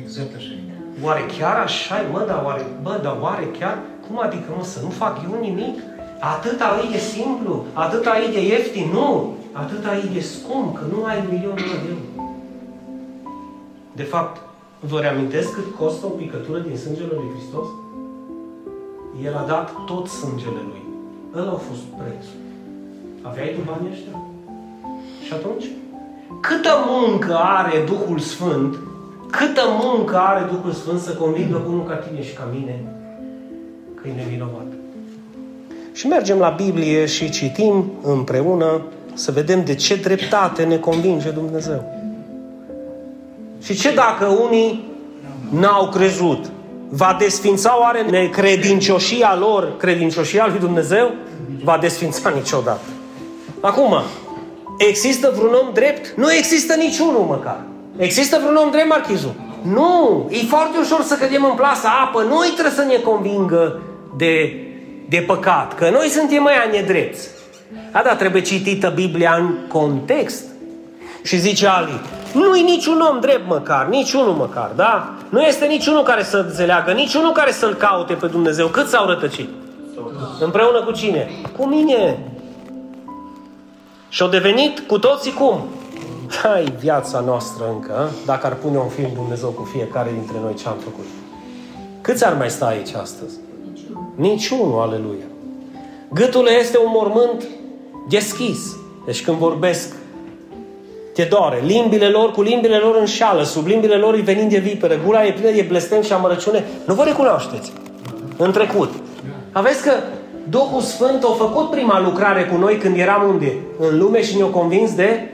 [0.00, 0.62] Exact așa e.
[1.04, 2.12] Oare chiar așa e?
[2.12, 3.78] Mă, dar oare, bă, dar oare chiar?
[4.06, 5.76] Cum adică, mă, să nu fac eu nimic?
[6.34, 9.36] Atâta e de simplu, atâta e de ieftin, nu!
[9.52, 12.30] Atâta e de scump, că nu ai milionul de euro.
[13.92, 14.40] De fapt,
[14.80, 17.66] vă reamintesc cât costă o picătură din sângele lui Hristos?
[19.24, 20.82] El a dat tot sângele lui.
[21.36, 22.38] Ăla a fost prețul.
[23.22, 24.16] Aveai tu banii ăștia?
[25.26, 25.66] Și atunci?
[26.40, 28.78] Câtă muncă are Duhul Sfânt,
[29.30, 32.84] câtă muncă are Duhul Sfânt să convingă unul ca tine și ca mine
[33.94, 34.66] că e nevinovat.
[35.92, 38.80] Și mergem la Biblie și citim împreună
[39.14, 41.84] să vedem de ce dreptate ne convinge Dumnezeu.
[43.62, 44.84] Și ce dacă unii
[45.50, 46.50] n-au crezut?
[46.90, 51.14] Va desfința oare necredincioșia lor, credincioșia lui Dumnezeu?
[51.64, 52.86] Va desfința niciodată.
[53.60, 53.94] Acum,
[54.78, 56.14] există vreun om drept?
[56.16, 57.60] Nu există niciunul măcar.
[57.96, 59.34] Există vreun om drept, Marchizu?
[59.62, 60.26] Nu!
[60.30, 62.22] E foarte ușor să cădem în plasă apă.
[62.22, 63.80] Noi trebuie să ne convingă
[64.16, 64.56] de,
[65.08, 65.74] de păcat.
[65.74, 67.28] Că noi suntem mai nedrepți.
[67.92, 70.44] A, da, trebuie citită Biblia în context.
[71.22, 72.00] Și zice Ali,
[72.32, 75.14] nu-i niciun om drept măcar, niciunul măcar, da?
[75.28, 78.66] Nu este niciunul care să înțeleagă, niciunul care să-L caute pe Dumnezeu.
[78.66, 79.48] Cât s-au rătăcit?
[80.40, 81.30] Împreună cu cine?
[81.56, 82.18] Cu mine.
[84.08, 85.60] Și au devenit cu toții cum?
[86.42, 90.68] Hai, viața noastră încă, dacă ar pune un film Dumnezeu cu fiecare dintre noi ce
[90.68, 91.04] am făcut.
[92.00, 93.34] Câți ar mai sta aici astăzi?
[94.14, 95.24] Niciunul, aleluia.
[96.12, 97.46] Gâtul este un mormânt
[98.08, 98.76] deschis.
[99.04, 99.94] Deci când vorbesc,
[101.18, 101.62] te doare.
[101.64, 105.32] Limbile lor, cu limbile lor înșală, sub limbile lor îi venind de viperă, gura e
[105.32, 106.64] plină de blestem și amărăciune.
[106.84, 107.72] Nu vă recunoașteți
[108.36, 108.90] în trecut.
[109.52, 109.92] Aveți că
[110.48, 113.56] Duhul Sfânt a făcut prima lucrare cu noi când eram unde?
[113.78, 115.30] În lume și ne-a convins de?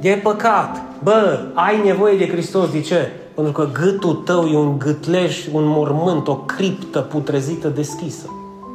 [0.00, 0.82] De păcat.
[1.02, 2.70] Bă, ai nevoie de Hristos.
[2.70, 3.12] De ce?
[3.34, 8.26] Pentru că gâtul tău e un gâtleș, un mormânt, o criptă putrezită deschisă.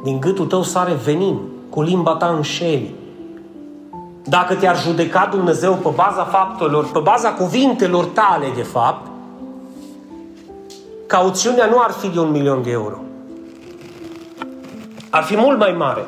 [0.04, 1.38] Din gâtul tău sare venin,
[1.70, 2.94] cu limba ta înșeli.
[4.24, 9.06] Dacă te-ar judeca Dumnezeu pe baza faptelor, pe baza cuvintelor tale, de fapt,
[11.06, 12.98] cauțiunea nu ar fi de un milion de euro.
[15.10, 16.04] Ar fi mult mai mare.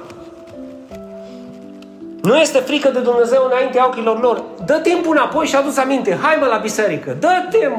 [2.22, 4.42] Nu este frică de Dumnezeu înaintea ochilor lor.
[4.64, 6.18] Dă timpul înapoi și adu aminte.
[6.22, 7.16] Hai mă la biserică.
[7.20, 7.70] Dă-te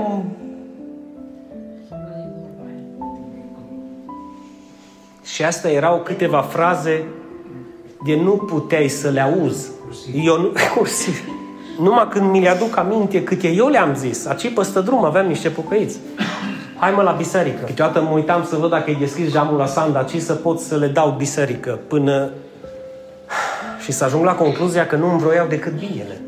[5.23, 7.05] Și astea erau câteva fraze
[8.05, 9.76] de nu puteai să le auzi.
[10.13, 11.23] Eu nu, cursiv.
[11.79, 15.49] Numai când mi le aduc aminte câte eu le-am zis, aci păstă drum aveam niște
[15.49, 15.97] pocăiți.
[16.77, 17.63] Hai mă la biserică.
[17.65, 20.75] Câteodată mă uitam să văd dacă e deschis geamul la sanda, ci să pot să
[20.75, 22.29] le dau biserică până...
[23.83, 26.21] Și să ajung la concluzia că nu îmi vroiau decât binele.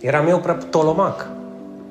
[0.00, 1.26] Eram eu prea tolomac.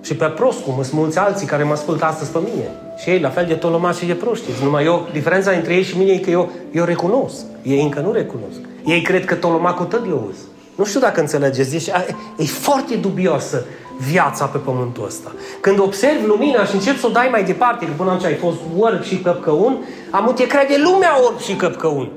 [0.02, 2.70] Și pe prost, cum sunt mulți alții care mă ascultă astăzi pe mine.
[2.98, 4.46] Și ei la fel de tolomaci și de proști.
[4.64, 7.46] Numai eu, diferența între ei și mine e că eu, eu recunosc.
[7.62, 8.60] Ei încă nu recunosc.
[8.86, 10.38] Ei cred că tolomacul tău eu uz.
[10.82, 11.72] Nu știu dacă înțelegeți.
[11.72, 11.88] Deci,
[12.38, 13.66] e foarte dubioasă
[13.98, 15.32] viața pe pământul ăsta.
[15.60, 18.58] Când observi lumina și începi să o dai mai departe, că până atunci ai fost
[18.78, 22.10] orb și căpcăun, am te crede lumea orb și căpcăun.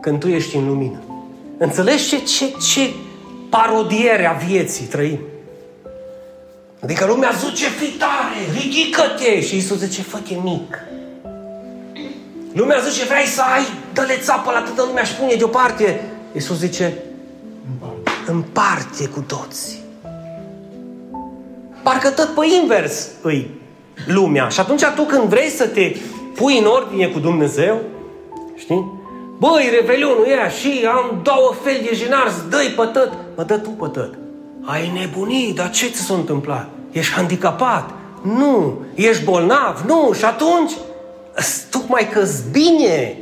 [0.00, 1.00] Când tu ești în lumină.
[1.58, 2.90] Înțelegi ce, ce, ce
[3.48, 5.18] parodiere a vieții trăim?
[6.82, 9.40] Adică lumea zice, fi tare, ridică-te!
[9.40, 10.78] Și Iisus zice, fă-te mic.
[12.52, 16.00] Lumea zice, vrei să ai, dă-le țapă la toată lumea și pune deoparte.
[16.34, 17.02] Iisus zice,
[18.30, 19.80] împarte cu toți.
[21.82, 23.50] Parcă tot pe invers îi
[24.06, 24.48] lumea.
[24.48, 25.96] Și atunci tu când vrei să te
[26.34, 27.80] pui în ordine cu Dumnezeu,
[28.56, 28.96] știi?
[29.38, 33.12] Băi, revelionul e și am două fel de jenarzi, dă-i pe tot.
[33.36, 34.14] Mă dă tu pe tot.
[34.64, 36.68] Ai nebunit, dar ce ți s-a întâmplat?
[36.90, 37.90] Ești handicapat?
[38.22, 38.78] Nu.
[38.94, 39.84] Ești bolnav?
[39.86, 40.12] Nu.
[40.12, 40.72] Și atunci,
[41.70, 43.16] tocmai că bine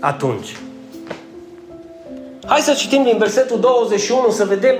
[0.00, 0.56] atunci.
[2.46, 4.74] Hai să citim din versetul 21 să vedem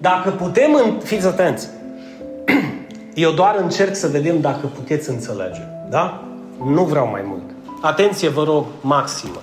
[0.00, 0.98] dacă putem, în...
[1.04, 1.68] fiți atenți,
[3.14, 5.60] eu doar încerc să vedem dacă puteți înțelege.
[5.90, 6.22] Da?
[6.64, 7.42] Nu vreau mai mult.
[7.80, 9.40] Atenție, vă rog, maximă.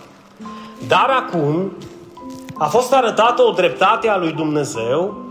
[0.87, 1.71] Dar acum
[2.53, 5.29] a fost arătată o dreptate a lui Dumnezeu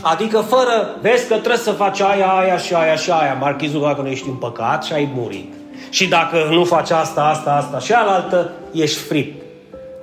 [0.00, 3.36] Adică fără, vezi că trebuie să faci aia, aia și aia și aia.
[3.40, 5.52] Marchizul dacă nu ești în păcat și ai murit.
[5.90, 9.43] Și dacă nu faci asta, asta, asta și alaltă, ești fript.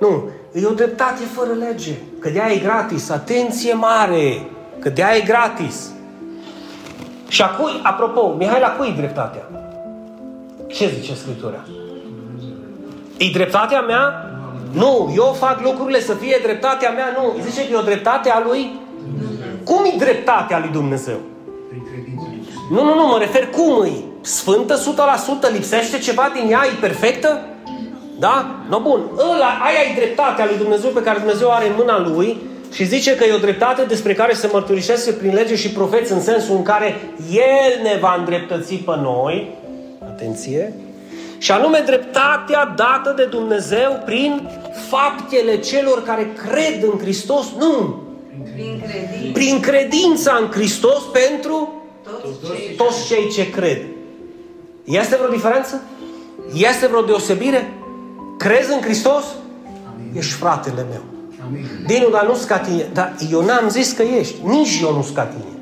[0.02, 1.92] Nu, e o dreptate fără lege.
[2.18, 3.10] Că de e gratis.
[3.10, 4.46] Atenție mare!
[4.78, 5.90] Că de e gratis.
[7.28, 9.42] Și acui, apropo, Mihai, la cui e dreptatea?
[10.66, 11.64] Ce zice Scriptura?
[13.16, 14.30] E dreptatea mea?
[14.72, 17.42] Nu, eu fac lucrurile să fie dreptatea mea, nu.
[17.50, 18.80] Zice că e o dreptate a lui
[19.64, 21.20] cum e dreptatea lui Dumnezeu?
[22.70, 23.90] Nu, nu, nu, mă refer cum e.
[24.20, 24.78] Sfântă
[25.48, 25.52] 100%?
[25.52, 26.60] Lipsește ceva din ea?
[26.66, 27.46] E perfectă?
[28.22, 28.64] Da?
[28.68, 29.00] No, bun.
[29.34, 32.40] Ăla, aia e dreptatea lui Dumnezeu pe care Dumnezeu are în mâna lui
[32.72, 36.20] și zice că e o dreptate despre care se mărturisește prin lege și profeți în
[36.20, 39.58] sensul în care El ne va îndreptăți pe noi.
[40.08, 40.74] Atenție!
[41.38, 44.48] Și anume dreptatea dată de Dumnezeu prin
[44.88, 47.46] faptele celor care cred în Hristos?
[47.58, 48.02] Nu!
[48.54, 49.32] Prin credință.
[49.32, 53.82] Prin credința în Hristos pentru Toți cei toți cei ce cred.
[54.84, 55.82] Este vreo diferență?
[56.54, 57.81] Este vreo deosebire?
[58.42, 59.24] Crezi în Hristos?
[59.94, 60.12] Amin.
[60.16, 61.02] Ești fratele meu.
[61.46, 61.66] Amin.
[61.86, 62.88] Dinu, dar nu ca tine.
[62.92, 64.34] Dar eu n-am zis că ești.
[64.44, 65.58] Nici eu nu ca tine.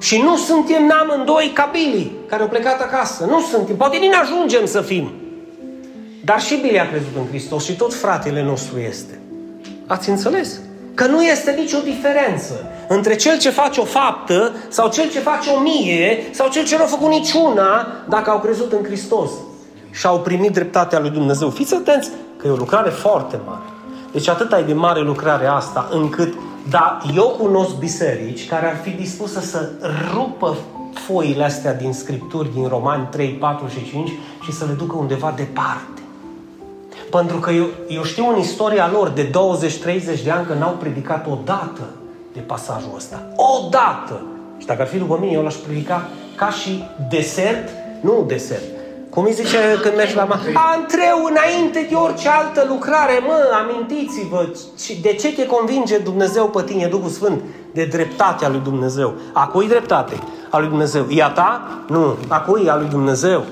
[0.00, 3.24] Și nu suntem n-amândoi ca Billy, care au plecat acasă.
[3.24, 3.76] Nu suntem.
[3.76, 5.12] Poate nici ajungem să fim.
[6.24, 9.18] Dar și Billy a crezut în Hristos și tot fratele nostru este.
[9.86, 10.60] Ați înțeles?
[10.94, 15.50] Că nu este nicio diferență între cel ce face o faptă sau cel ce face
[15.50, 19.30] o mie sau cel ce nu a făcut niciuna dacă au crezut în Hristos
[19.90, 21.50] și au primit dreptatea lui Dumnezeu.
[21.50, 23.62] Fiți atenți că e o lucrare foarte mare.
[24.12, 26.34] Deci atât e de mare lucrarea asta încât,
[26.70, 29.68] da, eu cunosc biserici care ar fi dispusă să
[30.14, 30.56] rupă
[31.06, 34.10] foile astea din Scripturi, din Romani 3, 4 și 5
[34.42, 36.00] și să le ducă undeva departe.
[37.10, 39.30] Pentru că eu, eu știu în istoria lor de 20-30
[40.24, 41.82] de ani că n-au predicat odată
[42.32, 43.22] de pasajul ăsta.
[43.36, 44.22] Odată!
[44.58, 47.68] Și dacă ar fi după mine, eu l-aș predica ca și desert,
[48.00, 48.79] nu desert.
[49.10, 50.40] Cum îi zice când mergi la ma?
[50.54, 54.48] Antreu înainte de orice altă lucrare, mă, amintiți-vă
[54.84, 57.42] și de ce te convinge Dumnezeu pe tine, Duhul Sfânt?
[57.72, 59.14] De dreptatea lui Dumnezeu.
[59.32, 60.18] A cui dreptate?
[60.50, 61.06] A lui Dumnezeu.
[61.10, 61.68] E a ta?
[61.88, 62.16] Nu.
[62.28, 62.68] A cui?
[62.68, 63.44] A lui Dumnezeu.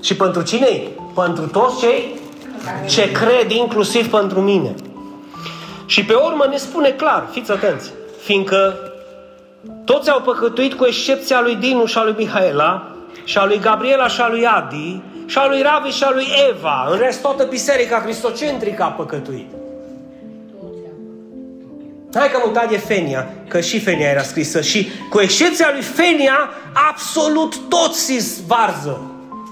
[0.00, 0.66] Și pentru cine?
[1.14, 2.20] Pentru toți cei
[2.88, 4.74] ce cred inclusiv pentru mine.
[5.86, 8.74] Și pe urmă ne spune clar, fiți atenți, fiindcă
[9.84, 14.08] toți au păcătuit cu excepția lui Dinu și a lui Mihaela, și a lui Gabriela
[14.08, 16.86] și a lui Adi, și a lui Ravi și a lui Eva.
[16.90, 19.50] În rest, toată biserica cristocentrică a păcătuit.
[22.14, 25.82] Hai că am uitat de Fenia, că și Fenia era scrisă și cu excepția lui
[25.82, 26.50] Fenia,
[26.90, 29.00] absolut toți se varză.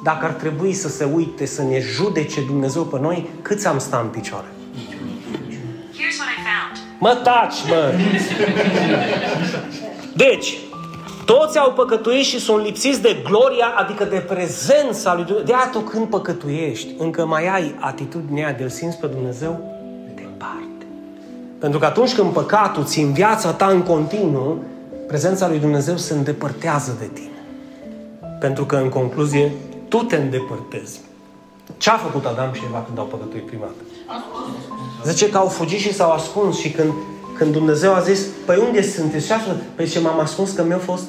[0.04, 3.98] Dacă ar trebui să se uite, să ne judece Dumnezeu pe noi, câți am sta
[4.02, 4.46] în picioare?
[5.96, 6.76] Here's what I found.
[6.98, 7.94] Mă taci, mă!
[10.14, 10.54] Deci,
[11.24, 15.46] toți au păcătuit și sunt lipsiți de gloria, adică de prezența lui Dumnezeu.
[15.46, 19.60] De atât când păcătuiești, încă mai ai atitudinea de-l simți pe Dumnezeu
[20.14, 20.86] departe.
[21.58, 24.62] Pentru că atunci când păcatul ți în viața ta în continuu,
[25.06, 27.28] prezența lui Dumnezeu se îndepărtează de tine.
[28.40, 29.52] Pentru că, în concluzie,
[29.88, 31.00] tu te îndepărtezi.
[31.76, 33.84] Ce a făcut Adam și Eva când au păcătuit prima dată?
[35.04, 36.92] Zice că au fugit și s-au ascuns și când,
[37.40, 39.26] când Dumnezeu a zis, păi unde sunteți?
[39.26, 41.04] Și așa, păi ce m-am ascuns că mi-a fost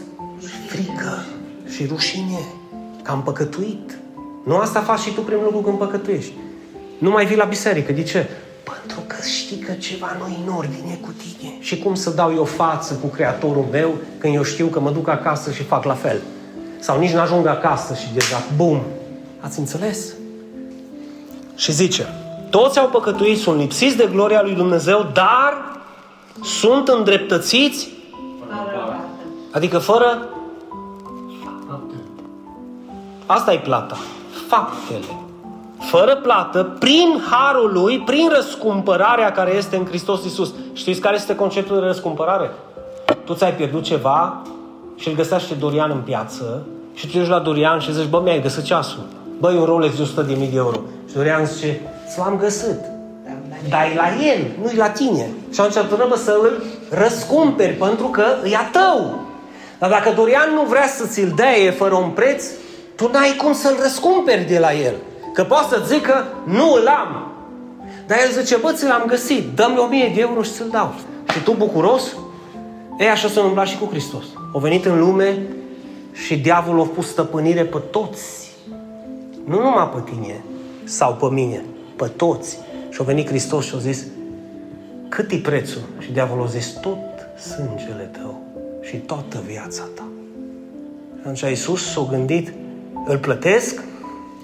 [0.68, 1.26] frică
[1.74, 2.40] și rușine,
[3.04, 3.98] că am păcătuit.
[4.46, 6.34] Nu asta faci și tu primul lucru când păcătuiești.
[6.98, 7.92] Nu mai vii la biserică.
[7.92, 8.30] De ce?
[8.64, 11.54] Pentru că știi că ceva nu e în ordine cu tine.
[11.60, 15.08] Și cum să dau eu față cu Creatorul meu când eu știu că mă duc
[15.08, 16.22] acasă și fac la fel?
[16.80, 18.82] Sau nici n-ajung acasă și deja, bum!
[19.40, 20.14] Ați înțeles?
[21.56, 22.08] Și zice,
[22.50, 25.72] toți au păcătuit, sunt lipsiți de gloria lui Dumnezeu, dar
[26.44, 27.90] sunt îndreptățiți,
[29.52, 30.28] adică fără...
[33.26, 33.98] Asta e plata.
[34.48, 35.20] Faptele.
[35.80, 40.54] Fără plată, prin harul lui, prin răscumpărarea care este în Hristos Iisus.
[40.74, 42.52] Știți care este conceptul de răscumpărare?
[43.26, 44.42] Tu ți-ai pierdut ceva
[44.96, 48.42] și îl găsește Dorian în piață și tu ești la Dorian și zici, bă, mi-ai
[48.42, 49.04] găsit ceasul.
[49.40, 50.80] Băi, un Rolex de 100 de mii de euro.
[51.10, 52.91] Și Dorian zice, să l-am găsit.
[53.70, 55.30] Dar e la el, nu e la tine.
[55.54, 59.20] Și atunci tu trebuie să îl răscumperi, pentru că e a tău.
[59.80, 62.46] Dar dacă Dorian nu vrea să ți-l dea fără un preț,
[62.96, 64.96] tu n-ai cum să-l răscumperi de la el.
[65.34, 67.32] Că poate să zică, nu îl am.
[68.08, 70.94] Dar el zice, bă, ți l-am găsit, dă-mi o mie de euro și ți-l dau.
[71.32, 72.04] Și tu bucuros?
[73.00, 74.24] Ei, așa s-a întâmplat și cu Hristos.
[74.54, 75.42] A venit în lume
[76.12, 78.52] și diavolul a pus stăpânire pe toți.
[79.46, 80.44] Nu numai pe tine
[80.84, 82.58] sau pe mine, pe toți.
[82.92, 84.06] Și a venit Hristos și a zis,
[85.10, 85.82] cât e prețul?
[86.00, 86.98] Și diavolul a zis, tot
[87.40, 88.42] sângele tău
[88.82, 90.04] și toată viața ta.
[91.14, 92.54] Și atunci Iisus s-a gândit,
[93.06, 93.82] îl plătesc?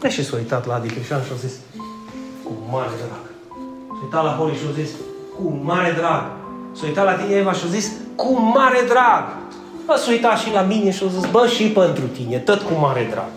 [0.03, 1.53] E și s-a uitat la Adi Crișan și a zis,
[2.43, 3.25] cu mare drag.
[3.87, 4.89] S-a uitat la Hori și a zis,
[5.35, 6.23] cu mare drag.
[6.75, 9.23] S-a uitat la tine, Eva, și a zis, cu mare drag.
[9.85, 12.73] Bă, s-a uitat și la mine și a zis, bă, și pentru tine, tot cu
[12.73, 13.29] mare drag.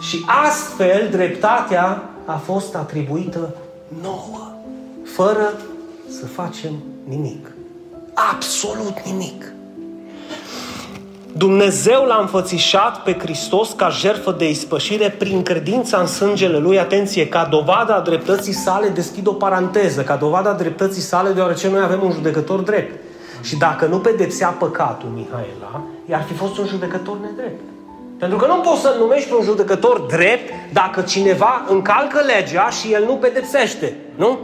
[0.00, 3.54] Și astfel dreptatea a fost atribuită
[4.02, 4.52] nouă,
[5.04, 5.52] fără
[6.08, 6.72] să facem
[7.08, 7.52] nimic.
[8.32, 9.52] Absolut nimic.
[11.36, 17.28] Dumnezeu l-a înfățișat pe Hristos ca jertfă de ispășire prin credința în sângele Lui, atenție,
[17.28, 21.82] ca dovada a dreptății sale, deschid o paranteză, ca dovada a dreptății sale, deoarece noi
[21.82, 23.00] avem un judecător drept.
[23.42, 27.60] Și dacă nu pedepsea păcatul Mihaela, i-ar fi fost un judecător nedrept.
[28.20, 32.92] Pentru că nu poți să-l numești pe un judecător drept dacă cineva încalcă legea și
[32.92, 33.96] el nu pedepsește.
[34.16, 34.38] Nu?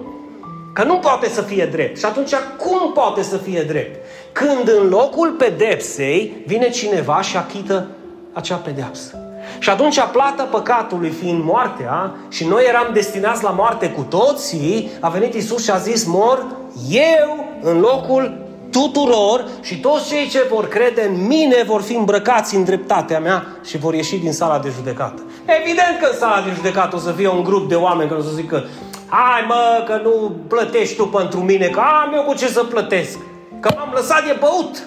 [0.73, 1.99] Că nu poate să fie drept.
[1.99, 4.05] Și atunci cum poate să fie drept?
[4.33, 7.87] Când în locul pedepsei vine cineva și achită
[8.33, 9.21] acea pedeapsă.
[9.59, 15.09] Și atunci plata păcatului fiind moartea și noi eram destinați la moarte cu toții, a
[15.09, 16.47] venit Isus și a zis, mor
[16.91, 22.55] eu în locul tuturor și toți cei ce vor crede în mine vor fi îmbrăcați
[22.55, 25.23] în dreptatea mea și vor ieși din sala de judecată.
[25.61, 28.25] Evident că în sala de judecată o să fie un grup de oameni care o
[28.25, 28.65] să zică
[29.09, 33.19] Hai mă, că nu plătești tu pentru mine, că am eu cu ce să plătesc.
[33.61, 34.83] Că m-am lăsat de băut,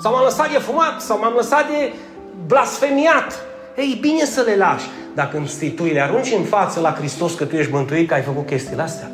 [0.00, 1.92] sau m-am lăsat de fumat, sau m-am lăsat de
[2.46, 3.44] blasfemiat.
[3.76, 4.84] Ei, bine să le lași.
[5.14, 5.42] Dacă
[5.76, 8.82] tu le arunci în față la Hristos că tu ești mântuit, că ai făcut chestiile
[8.82, 9.10] astea,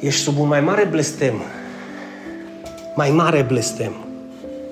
[0.00, 1.42] ești sub un mai mare blestem.
[2.96, 3.92] Mai mare blestem.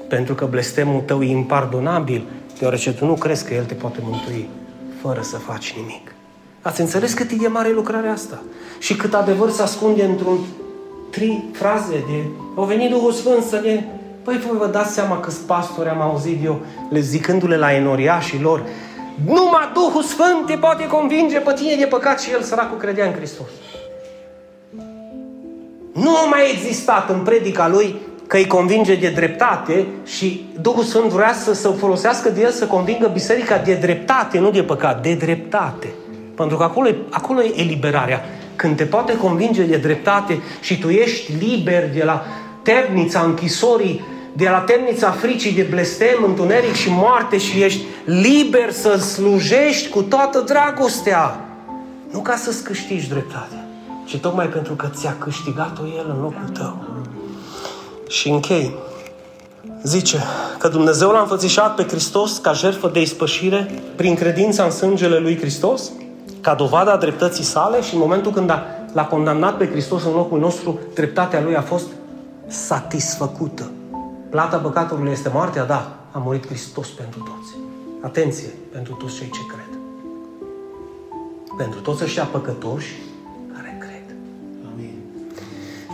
[0.09, 2.25] Pentru că blestemul tău e impardonabil,
[2.59, 4.49] deoarece tu nu crezi că El te poate mântui
[5.03, 6.14] fără să faci nimic.
[6.62, 8.43] Ați înțeles cât e de mare lucrarea asta?
[8.79, 10.39] Și cât adevăr se ascunde într-un
[11.11, 12.25] tri fraze de...
[12.55, 13.85] O venit Duhul Sfânt să ne...
[14.22, 16.61] Păi voi vă dați seama că pastori am auzit eu
[16.91, 18.66] le zicându-le la enoriașii lor
[19.27, 23.12] numai Duhul Sfânt te poate convinge pe tine de păcat și el săracul credea în
[23.12, 23.49] Hristos.
[25.93, 31.11] Nu a mai existat în predica lui că îi convinge de dreptate și Duhul Sfânt
[31.11, 35.14] vrea să se folosească de el să convingă biserica de dreptate, nu de păcat, de
[35.14, 35.95] dreptate.
[36.35, 38.25] Pentru că acolo e, acolo e eliberarea.
[38.57, 42.25] Când te poate convinge de dreptate și tu ești liber de la
[42.62, 48.97] temnița închisorii, de la temnița fricii de blestem, întuneric și moarte și ești liber să
[48.97, 51.41] slujești cu toată dragostea.
[52.12, 53.64] Nu ca să-ți câștigi dreptatea,
[54.05, 56.93] ci tocmai pentru că ți-a câștigat-o El în locul tău.
[58.15, 58.75] Și închei.
[59.83, 60.23] Zice
[60.59, 65.39] că Dumnezeu l-a înfățișat pe Hristos ca jertfă de ispășire prin credința în sângele lui
[65.39, 65.91] Hristos,
[66.41, 68.62] ca dovada a dreptății sale și în momentul când a,
[68.93, 71.87] l-a condamnat pe Hristos în locul nostru, dreptatea lui a fost
[72.47, 73.71] satisfăcută.
[74.31, 75.65] Plata păcatului este moartea?
[75.65, 75.97] Da.
[76.12, 77.55] A murit Hristos pentru toți.
[78.01, 79.79] Atenție pentru toți cei ce cred.
[81.57, 82.93] Pentru toți ăștia păcătoși
[83.55, 84.17] care cred.
[84.73, 84.95] Amin.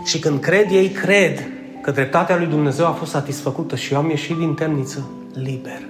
[0.03, 4.09] Și când cred, ei cred că dreptatea lui Dumnezeu a fost satisfăcută și eu am
[4.09, 5.81] ieșit din temniță liber.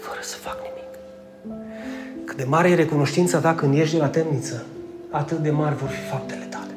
[0.00, 0.98] Fără să fac nimic.
[2.24, 4.64] Cât de mare e recunoștința ta când ieși de la temniță,
[5.10, 6.74] atât de mari vor fi faptele tale.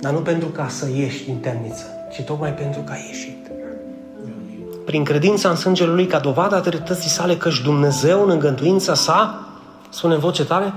[0.00, 3.50] Dar nu pentru ca să ieși din temniță, ci tocmai pentru că ai ieșit.
[4.84, 9.48] Prin credința în sângele Lui ca dovada a dreptății sale căci Dumnezeu în îngântuința sa,
[9.90, 10.72] spune în voce tare,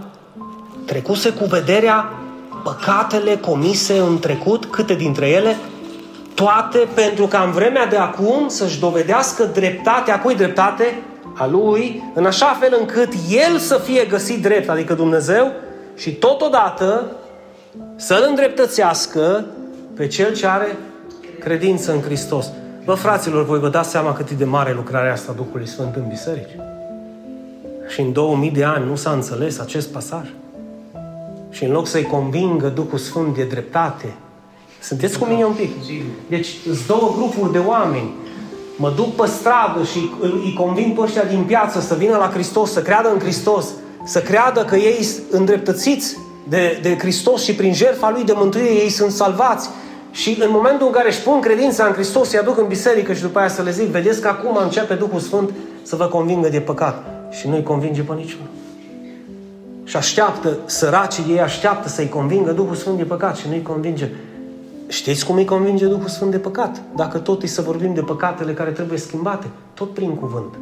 [0.85, 2.09] trecuse cu vederea
[2.63, 5.55] păcatele comise în trecut, câte dintre ele,
[6.35, 11.01] toate pentru ca în vremea de acum să-și dovedească dreptatea, cui dreptate?
[11.35, 15.51] A Lui, în așa fel încât El să fie găsit drept, adică Dumnezeu,
[15.95, 17.11] și totodată
[17.95, 19.45] să-L îndreptățească
[19.95, 20.77] pe Cel ce are
[21.39, 22.51] credință în Hristos.
[22.85, 26.07] Bă, fraților, voi vă dați seama cât e de mare lucrarea asta Duhului Sfânt în
[26.07, 26.55] biserici?
[27.87, 30.27] Și în 2000 de ani nu s-a înțeles acest pasaj.
[31.49, 34.13] Și în loc să-i convingă Duhul Sfânt de dreptate,
[34.83, 35.71] sunteți cu mine un pic?
[36.27, 38.09] Deci, sunt două grupuri de oameni.
[38.75, 42.71] Mă duc pe stradă și îi conving pe ăștia din piață să vină la Hristos,
[42.71, 43.65] să creadă în Hristos,
[44.03, 46.17] să creadă că ei sunt îndreptățiți
[46.49, 49.69] de, de Hristos și prin jertfa Lui de mântuire ei sunt salvați
[50.11, 53.21] și în momentul în care își pun credința în Hristos, îi aduc în biserică și
[53.21, 55.49] după aia să le zic, vedeți că acum începe Duhul Sfânt
[55.83, 57.03] să vă convingă de păcat.
[57.31, 58.47] Și nu-i convinge pe niciunul.
[59.83, 64.09] Și așteaptă, săracii ei așteaptă să-i convingă Duhul Sfânt de păcat și nu-i convinge.
[64.87, 66.81] Știți cum îi convinge Duhul Sfânt de păcat?
[66.95, 70.53] Dacă tot e să vorbim de păcatele care trebuie schimbate, tot prin cuvânt.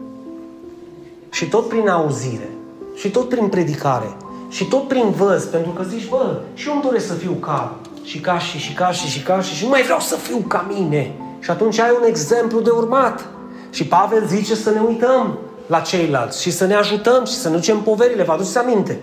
[1.32, 2.49] Și tot prin auzire.
[2.95, 4.15] Și tot prin predicare.
[4.49, 7.76] Și tot prin văz, pentru că zici, bă, și eu îmi doresc să fiu ca
[8.03, 10.38] și ca și, și ca și, și ca și, și nu mai vreau să fiu
[10.38, 11.11] ca mine.
[11.39, 13.26] Și atunci ai un exemplu de urmat.
[13.69, 17.55] Și Pavel zice să ne uităm la ceilalți și să ne ajutăm și să ne
[17.55, 18.24] ducem poverile.
[18.24, 18.99] Vă aduceți aminte?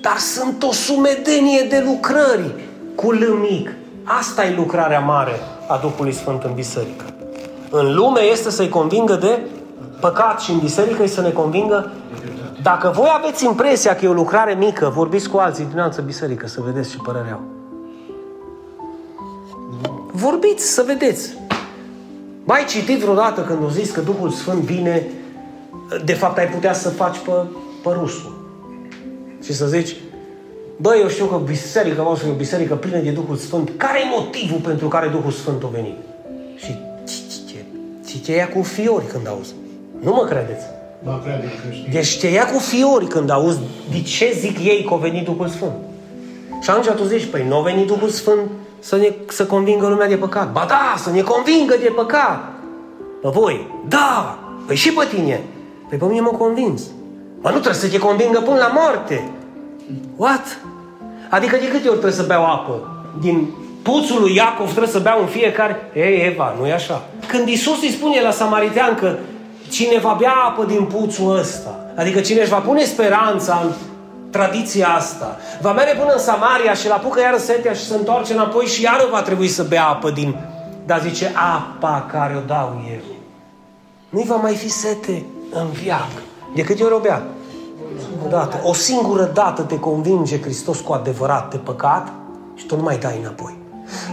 [0.00, 2.54] Dar sunt o sumedenie de lucrări
[2.94, 3.70] cu lămic.
[4.16, 7.04] Asta e lucrarea mare a Duhului Sfânt în biserică.
[7.70, 9.40] În lume este să-i convingă de
[10.00, 11.90] păcat și în biserică este să ne convingă
[12.62, 16.46] dacă voi aveți impresia că e o lucrare mică, vorbiți cu alții din altă biserică
[16.46, 17.40] să vedeți ce părere au.
[20.12, 21.38] Vorbiți să vedeți.
[22.44, 25.06] Mai citit vreodată când o zis că Duhul Sfânt vine,
[26.04, 27.30] de fapt ai putea să faci pe,
[27.82, 28.36] pe rusul.
[29.42, 29.96] Și să zici,
[30.80, 33.70] bă, eu știu că biserica voastră e o biserică plină de Duhul Sfânt.
[33.76, 35.96] Care e motivul pentru care Duhul Sfânt a venit?
[36.56, 37.54] Și ce,
[38.06, 39.54] ce, ce ia cu fiori când auzi.
[40.00, 40.64] Nu mă credeți.
[41.02, 41.92] Va crede în creștin.
[41.92, 43.58] Deci te ia cu fiori când auzi
[43.90, 45.72] de ce zic ei că a venit Duhul Sfânt.
[46.62, 50.08] Și atunci tu zici, păi nu a venit Duhul Sfânt să, ne, să convingă lumea
[50.08, 50.52] de păcat.
[50.52, 52.52] Ba da, să ne convingă de păcat.
[53.22, 55.42] Pe voi, da, păi și pe tine.
[55.88, 56.82] Păi pe mine m-a convins.
[57.40, 59.30] Mă, nu trebuie să te convingă până la moarte.
[60.16, 60.58] What?
[61.30, 63.02] Adică de câte ori trebuie să beau apă?
[63.20, 63.48] Din
[63.82, 65.76] puțul lui Iacov trebuie să beau în fiecare...
[65.94, 67.02] Ei, Eva, nu e așa.
[67.26, 69.16] Când Isus îi spune la samaritean că
[69.70, 73.72] cine va bea apă din puțul ăsta, adică cine își va pune speranța în
[74.30, 78.32] tradiția asta, va merge până în Samaria și la apucă iară setea și se întoarce
[78.32, 80.36] înapoi și iară va trebui să bea apă din...
[80.86, 83.16] Dar zice, apa care o dau eu.
[84.08, 86.10] Nu-i va mai fi sete în viac.
[86.54, 87.22] De câte ori o bea?
[88.24, 88.60] O dată.
[88.62, 92.08] O singură dată te convinge Hristos cu adevărat de păcat
[92.54, 93.56] și tu nu mai dai înapoi.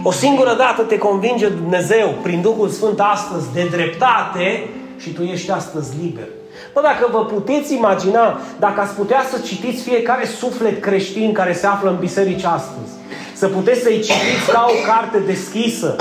[0.02, 5.50] O singură dată te convinge Dumnezeu prin Duhul Sfânt astăzi de dreptate și tu ești
[5.50, 6.28] astăzi liber.
[6.72, 11.66] Bă, dacă vă puteți imagina, dacă ați putea să citiți fiecare suflet creștin care se
[11.66, 12.92] află în biserici astăzi,
[13.34, 15.96] să puteți să-i citiți ca o carte deschisă.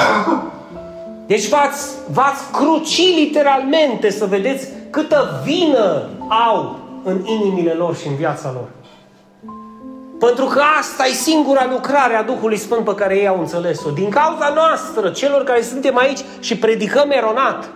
[1.27, 6.09] Deci v-ați, v-ați cruci literalmente să vedeți câtă vină
[6.47, 8.69] au în inimile lor și în viața lor.
[10.19, 13.89] Pentru că asta e singura lucrare a Duhului Sfânt pe care ei au înțeles-o.
[13.89, 17.69] Din cauza noastră, celor care suntem aici și predicăm eronat.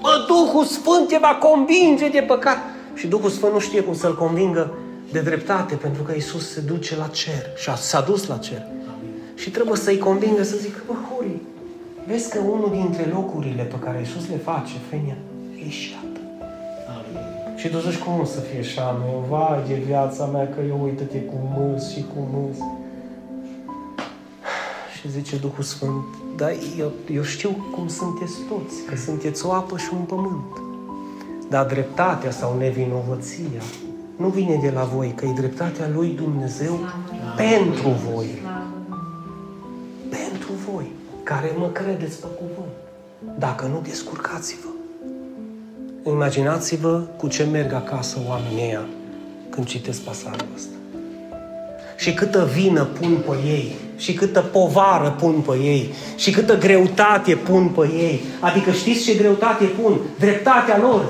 [0.00, 2.58] Bă, Duhul Sfânt te va convinge de păcat.
[2.94, 4.74] Și Duhul Sfânt nu știe cum să-l convingă
[5.12, 8.62] de dreptate, pentru că Isus se duce la cer și a, s-a dus la cer.
[9.34, 11.36] Și trebuie să-i convingă să zică, bă, Huri,
[12.06, 15.16] vezi că unul dintre locurile pe care Isus le face, Fenia,
[15.66, 16.13] e și atât.
[17.64, 19.24] Și tu zici, cum să fie așa, meu?
[19.28, 22.56] Vai de viața mea, că eu uită-te cu mâs și cu mâs.
[24.98, 26.04] Și zice Duhul Sfânt,
[26.36, 26.46] da,
[26.78, 30.44] eu, eu știu cum sunteți toți, că sunteți o apă și un pământ.
[31.48, 33.62] Dar dreptatea sau nevinovăția
[34.16, 36.78] nu vine de la voi, că e dreptatea lui Dumnezeu
[37.36, 38.42] pentru voi.
[40.08, 40.92] Pentru voi,
[41.22, 42.74] care mă credeți pe cuvânt.
[43.38, 44.73] Dacă nu, descurcați-vă.
[46.06, 48.84] Imaginați-vă cu ce merg acasă oamenii ăia
[49.50, 50.74] când citesc pasajul ăsta.
[51.96, 57.34] Și câtă vină pun pe ei, și câtă povară pun pe ei, și câtă greutate
[57.34, 58.20] pun pe ei.
[58.40, 60.00] Adică știți ce greutate pun?
[60.18, 61.04] Dreptatea lor.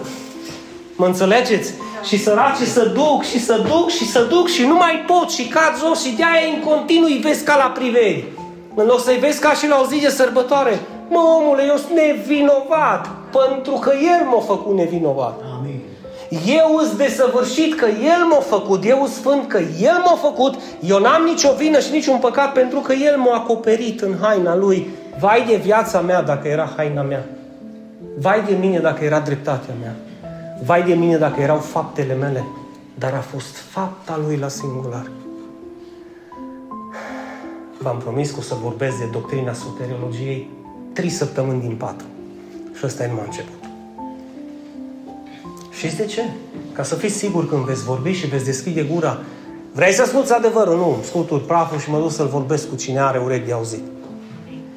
[0.97, 1.73] Mă înțelegeți?
[2.05, 5.49] Și săracii să duc și să duc și să duc și nu mai pot și
[5.49, 8.25] cad jos și de-aia în continuu îi vezi ca la priveri.
[8.75, 10.81] În loc să-i vezi ca și la o zi de sărbătoare.
[11.15, 13.03] Mă, omule, eu sunt nevinovat
[13.39, 15.41] pentru că El m-a făcut nevinovat.
[15.59, 15.81] Amin.
[16.47, 21.23] Eu îs desăvârșit că El m-a făcut, eu sfânt că El m-a făcut, eu n-am
[21.23, 24.89] nicio vină și niciun păcat pentru că El m-a acoperit în haina Lui.
[25.21, 27.25] Vai de viața mea dacă era haina mea.
[28.19, 29.95] Vai de mine dacă era dreptatea mea.
[30.65, 32.45] Vai de mine dacă erau faptele mele.
[32.99, 35.11] Dar a fost fapta Lui la singular.
[37.79, 40.51] V-am promis că o să vorbesc de doctrina soteriologiei
[40.95, 42.07] trei săptămâni din patru.
[42.79, 43.65] Și ăsta e numai început.
[45.73, 46.23] Știți de ce?
[46.73, 49.19] Ca să fiți siguri când veți vorbi și veți deschide gura.
[49.73, 50.77] Vrei să asculți adevărul?
[50.77, 50.97] Nu.
[51.03, 53.83] Scutur praful și mă duc să-l vorbesc cu cine are urechi de auzit.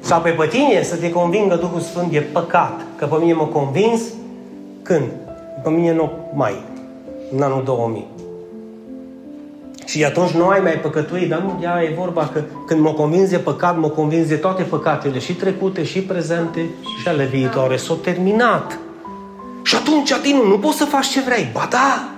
[0.00, 2.80] Sau pe, pe tine să te convingă Duhul Sfânt de păcat.
[2.96, 4.00] Că pe mine m-a convins
[4.82, 5.10] când?
[5.62, 6.62] Pe mine nu mai.
[7.32, 8.06] În anul 2000.
[9.88, 13.28] Și atunci nu ai mai păcătuit, dar nu, ea e vorba că când mă convins
[13.28, 16.60] de păcat, mă convins de toate păcatele, și trecute, și prezente,
[17.00, 17.76] și ale viitoare.
[17.76, 18.78] S-au terminat.
[19.62, 21.50] Și atunci, Tinu, nu poți să faci ce vrei.
[21.52, 22.08] Ba da!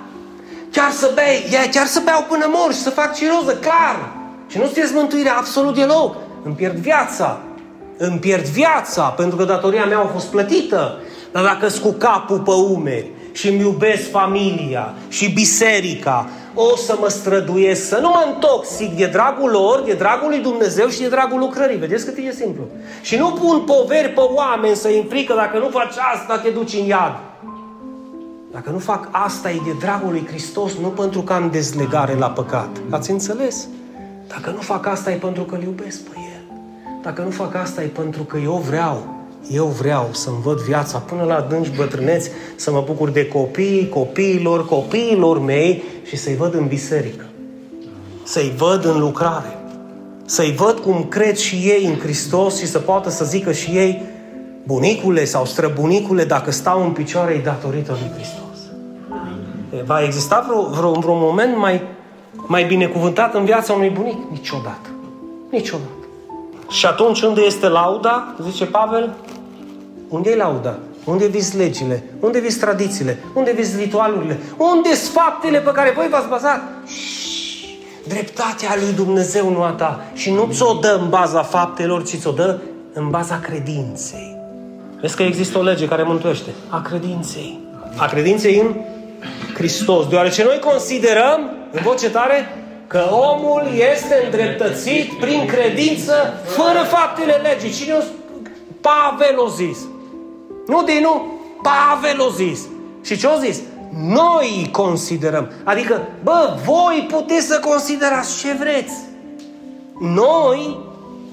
[0.72, 4.12] Chiar să bei, chiar să beau până mor și să fac ciroză, clar!
[4.48, 6.16] Și nu ți mântuirea absolut deloc.
[6.44, 7.40] Îmi pierd viața.
[7.96, 10.98] Îmi pierd viața, pentru că datoria mea a fost plătită.
[11.32, 17.08] Dar dacă cu capul pe umeri și îmi iubesc familia și biserica, o să mă
[17.08, 21.38] străduiesc să nu mă intoxic de dragul lor, de dragul lui Dumnezeu și de dragul
[21.38, 21.76] lucrării.
[21.76, 22.62] Vedeți cât e simplu.
[23.02, 26.84] Și nu pun poveri pe oameni să-i implică, dacă nu faci asta, te duci în
[26.84, 27.18] iad.
[28.52, 32.30] Dacă nu fac asta, e de dragul lui Hristos, nu pentru că am dezlegare la
[32.30, 32.68] păcat.
[32.90, 33.68] Ați înțeles?
[34.28, 36.56] Dacă nu fac asta, e pentru că îl iubesc pe El.
[37.02, 41.22] Dacă nu fac asta, e pentru că eu vreau, eu vreau să-mi văd viața până
[41.22, 46.66] la adânci bătrâneți, să mă bucur de copii, copiilor, copiilor mei și să-i văd în
[46.66, 47.24] biserică.
[48.22, 49.58] Să-i văd în lucrare.
[50.24, 54.02] Să-i văd cum cred și ei în Hristos și să poată să zică și ei
[54.66, 58.58] bunicule sau străbunicule, dacă stau în picioare, e datorită lui Hristos.
[59.84, 61.82] Va exista vreo, vreo, vreo moment mai,
[62.46, 64.16] mai binecuvântat în viața unui bunic?
[64.30, 64.88] Niciodată.
[65.50, 65.99] Niciodată.
[66.70, 68.34] Și atunci unde este lauda?
[68.42, 69.14] Zice Pavel,
[70.08, 70.78] unde e lauda?
[71.04, 72.04] Unde vis legile?
[72.20, 73.18] Unde vis tradițiile?
[73.34, 74.38] Unde vis ritualurile?
[74.56, 76.62] Unde sunt faptele pe care voi v-ați bazat?
[76.86, 77.64] Șș,
[78.08, 80.00] dreptatea lui Dumnezeu nu a ta.
[80.14, 82.58] Și nu ți-o dă în baza faptelor, ci ți-o dă
[82.92, 84.36] în baza credinței.
[85.00, 86.50] Vezi că există o lege care mântuiește.
[86.68, 87.58] A credinței.
[87.96, 88.74] A credinței în
[89.54, 90.06] Hristos.
[90.06, 92.59] Deoarece noi considerăm, în voce tare,
[92.92, 93.62] că omul
[93.92, 96.12] este îndreptățit prin credință,
[96.44, 97.70] fără faptele legii.
[97.70, 98.02] Cine o
[98.80, 99.78] Pavel o zis.
[100.66, 102.60] Nu din nu, Pavel o zis.
[103.02, 103.60] Și ce o zis?
[103.90, 105.50] Noi considerăm.
[105.64, 108.94] Adică, bă, voi puteți să considerați ce vreți.
[110.00, 110.78] Noi,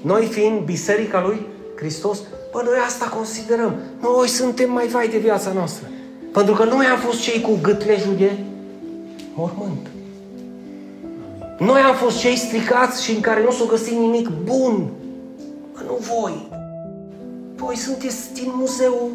[0.00, 1.46] noi fiind biserica lui
[1.76, 2.18] Hristos,
[2.52, 3.74] bă, noi asta considerăm.
[4.00, 5.86] Noi suntem mai vai de viața noastră.
[6.32, 8.30] Pentru că noi am fost cei cu gâtlejul de
[9.34, 9.86] mormânt.
[11.58, 14.86] Noi am fost cei stricați și în care nu s-a găsit nimic bun.
[15.72, 16.48] Bă, nu voi.
[17.56, 19.10] Voi sunteți din muzeul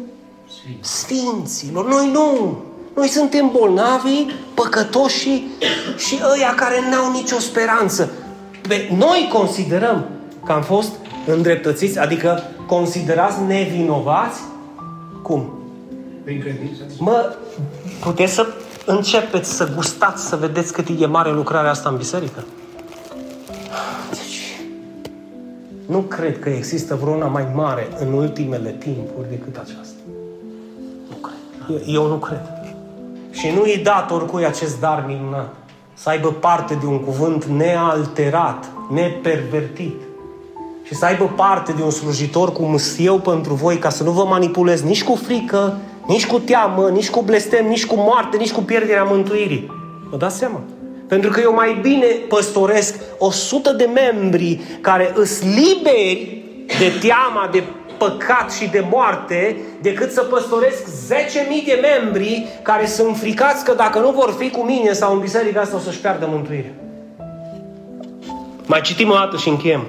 [0.80, 1.88] Sfinților.
[1.88, 2.56] Noi nu.
[2.94, 5.42] Noi suntem bolnavi, păcătoși
[5.96, 8.10] și ăia care n-au nicio speranță.
[8.68, 10.08] Be, noi considerăm
[10.44, 10.90] că am fost
[11.26, 14.40] îndreptățiți, adică considerați nevinovați.
[15.22, 15.58] Cum?
[16.24, 16.82] Prin credință.
[16.98, 17.34] Mă,
[18.00, 18.46] puteți să
[18.86, 22.44] începeți să gustați, să vedeți cât e de mare lucrarea asta în biserică?
[24.10, 24.60] Deci,
[25.86, 29.98] nu cred că există vreuna mai mare în ultimele timpuri decât aceasta.
[31.08, 31.82] Nu cred.
[31.86, 32.40] Eu, eu nu cred.
[33.30, 35.54] Și nu e dat oricui acest dar minunat.
[35.94, 40.00] Să aibă parte de un cuvânt nealterat, nepervertit.
[40.82, 44.10] Și să aibă parte de un slujitor cum sunt eu pentru voi, ca să nu
[44.10, 45.76] vă manipulez nici cu frică,
[46.06, 49.70] nici cu teamă, nici cu blestem, nici cu moarte, nici cu pierderea mântuirii.
[50.10, 50.60] Vă dați seama?
[51.08, 56.42] Pentru că eu mai bine păstoresc 100 de membri care îs liberi
[56.78, 57.62] de teama, de
[57.98, 63.98] păcat și de moarte, decât să păstoresc 10.000 de membri care sunt fricați că dacă
[63.98, 66.72] nu vor fi cu mine sau în biserica asta o să-și piardă mântuirea.
[68.66, 69.86] Mai citim o dată și încheiem.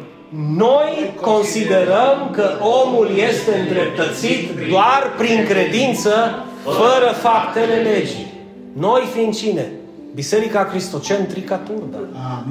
[0.58, 6.12] Noi considerăm că omul este îndreptățit doar prin credință,
[6.64, 8.34] fără faptele legii.
[8.74, 9.72] Noi fiind cine?
[10.14, 11.98] Biserica Cristocentrica Turda.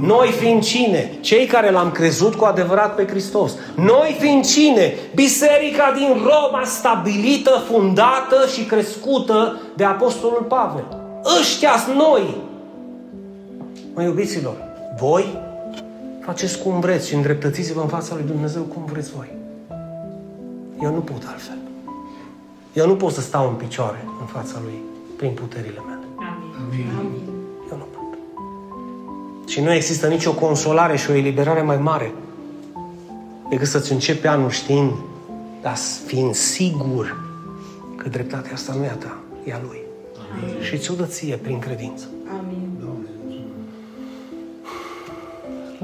[0.01, 1.13] Noi fiind cine?
[1.21, 3.53] Cei care l-am crezut cu adevărat pe Hristos.
[3.75, 4.95] Noi fiind cine?
[5.15, 10.85] Biserica din Roma stabilită, fundată și crescută de Apostolul Pavel.
[11.41, 12.37] Ăștia noi.
[13.95, 14.55] Mă iubiților,
[15.01, 15.39] voi
[16.25, 19.33] faceți cum vreți și îndreptățiți-vă în fața lui Dumnezeu cum vreți voi.
[20.83, 21.59] Eu nu pot altfel.
[22.73, 24.83] Eu nu pot să stau în picioare în fața lui
[25.17, 26.07] prin puterile mele.
[26.17, 26.87] Amin.
[26.99, 27.23] Amin.
[27.71, 28.19] Eu nu pot.
[29.49, 32.13] Și nu există nicio consolare și o eliberare mai mare
[33.49, 34.93] decât să-ți începi anul știind,
[35.63, 37.23] dar fiind sigur
[37.97, 39.81] că dreptatea asta nu e a ta, e a lui.
[40.33, 40.63] Amin.
[40.63, 42.05] Și ți-o dă ție prin credință.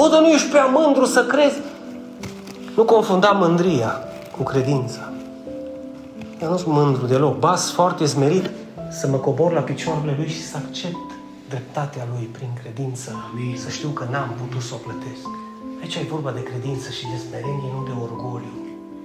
[0.01, 1.59] Bă, dar nu ești prea mândru să crezi?
[2.77, 3.93] Nu confunda mândria
[4.37, 5.13] cu credința.
[6.43, 7.39] Eu nu sunt mândru deloc.
[7.39, 8.51] Ba, sunt foarte smerit
[8.91, 11.09] să mă cobor la picioarele lui și să accept
[11.49, 13.09] dreptatea lui prin credință.
[13.31, 13.57] Amin.
[13.65, 15.27] Să știu că n-am putut să o plătesc.
[15.81, 18.55] Aici e vorba de credință și de smerenie, nu de orgoliu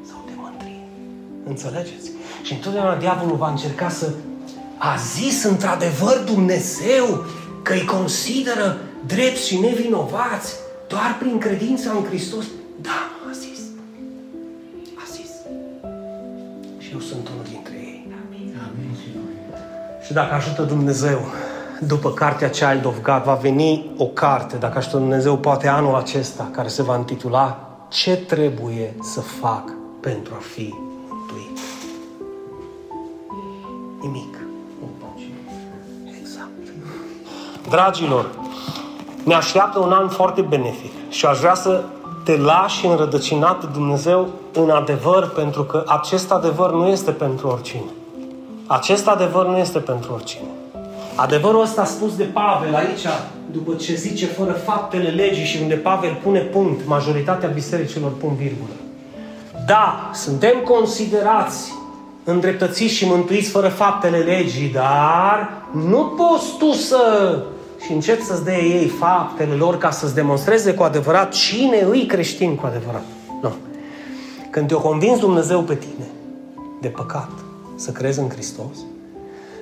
[0.09, 0.83] sau de mândrie.
[1.51, 2.07] Înțelegeți?
[2.43, 4.07] Și întotdeauna diavolul va încerca să
[4.77, 7.05] a zis într-adevăr Dumnezeu
[7.61, 10.63] că îi consideră drepți și nevinovați
[10.95, 12.45] doar prin credința în Hristos.
[12.81, 13.59] Da, a zis.
[14.95, 15.31] A zis.
[16.77, 18.07] Și eu sunt unul dintre ei.
[18.67, 19.57] Amin și noi.
[20.05, 21.19] Și dacă ajută Dumnezeu,
[21.79, 26.49] după cartea Child of God, va veni o carte, dacă ajută Dumnezeu, poate anul acesta,
[26.51, 29.63] care se va intitula Ce trebuie să fac
[29.99, 30.73] pentru a fi
[31.09, 31.59] mântuit?
[34.01, 34.37] Nimic.
[34.79, 35.29] Nu faci.
[36.19, 36.49] Exact.
[37.69, 38.44] Dragilor,
[39.25, 41.83] ne așteaptă un an foarte benefic și aș vrea să
[42.23, 47.89] te lași înrădăcinat de Dumnezeu în adevăr, pentru că acest adevăr nu este pentru oricine.
[48.67, 50.47] Acest adevăr nu este pentru oricine.
[51.15, 53.05] Adevărul ăsta spus de Pavel aici,
[53.51, 58.73] după ce zice fără faptele legii și unde Pavel pune punct, majoritatea bisericilor pun virgulă.
[59.65, 61.73] Da, suntem considerați
[62.23, 67.35] îndreptățiți și mântuiți fără faptele legii, dar nu poți tu să
[67.85, 72.55] și începi să-ți dea ei faptele lor ca să-ți demonstreze cu adevărat cine îi creștin
[72.55, 73.03] cu adevărat.
[73.41, 73.53] Nu.
[74.49, 76.05] Când te-o convins Dumnezeu pe tine
[76.81, 77.31] de păcat,
[77.75, 78.77] să crezi în Hristos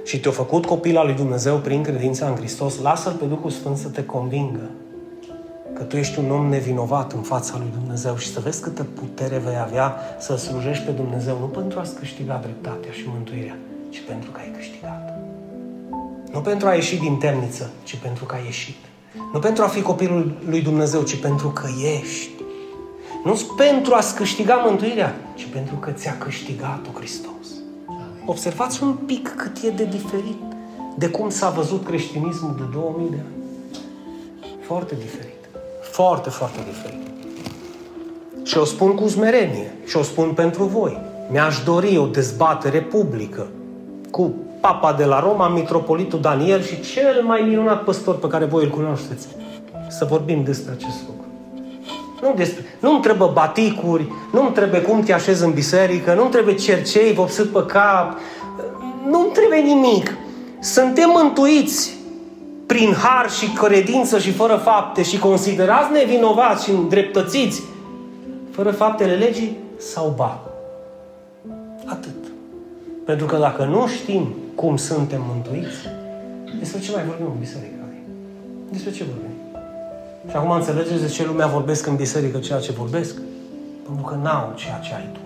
[0.04, 3.78] și te-a făcut copil al lui Dumnezeu prin credința în Hristos, lasă-L pe Duhul Sfânt
[3.78, 4.70] să te convingă
[5.74, 9.38] că tu ești un om nevinovat în fața lui Dumnezeu și să vezi câtă putere
[9.38, 13.56] vei avea să slujești pe Dumnezeu, nu pentru a-ți câștiga dreptatea și mântuirea,
[13.90, 15.23] ci pentru că ai câștigat.
[16.34, 18.76] Nu pentru a ieși din temniță, ci pentru că ai ieșit.
[19.34, 21.68] Nu pentru a fi copilul lui Dumnezeu, ci pentru că
[22.02, 22.30] ești.
[23.24, 27.48] Nu pentru a-ți câștiga mântuirea, ci pentru că ți-a câștigat-o Hristos.
[28.26, 30.42] Observați un pic cât e de diferit
[30.98, 33.44] de cum s-a văzut creștinismul de 2000 de ani.
[34.62, 35.50] Foarte diferit.
[35.82, 37.08] Foarte, foarte diferit.
[38.44, 41.02] Și o spun cu smerenie și o spun pentru voi.
[41.32, 43.48] Mi-aș dori o dezbatere publică
[44.12, 44.34] cu
[44.64, 48.70] papa de la Roma, mitropolitul Daniel și cel mai minunat păstor pe care voi îl
[48.70, 49.28] cunoașteți.
[49.90, 51.26] Să vorbim despre acest lucru.
[52.22, 57.14] Nu despre, nu-mi trebuie baticuri, nu-mi trebuie cum te așezi în biserică, nu-mi trebuie cercei
[57.14, 58.18] vopsit pe cap,
[59.10, 60.16] nu-mi trebuie nimic.
[60.60, 61.98] Suntem mântuiți
[62.66, 67.64] prin har și credință și fără fapte și considerați nevinovați și îndreptățiți
[68.52, 70.40] fără faptele legii sau ba.
[71.86, 72.16] Atât.
[73.06, 75.78] Pentru că dacă nu știm cum suntem mântuiți,
[76.60, 77.84] despre ce mai vorbim în biserică?
[78.72, 79.36] Despre ce vorbim?
[80.30, 83.16] Și acum înțelegeți de ce lumea vorbesc în biserică ceea ce vorbesc?
[83.86, 85.20] Pentru că n-au ceea ce ai tu.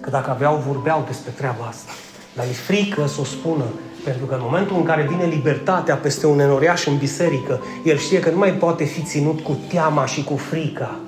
[0.00, 1.92] Că dacă aveau, vorbeau despre treaba asta.
[2.34, 3.64] Dar e frică să o spună.
[4.04, 8.20] Pentru că în momentul în care vine libertatea peste un enoriaș în biserică, el știe
[8.20, 10.98] că nu mai poate fi ținut cu teama și cu frica.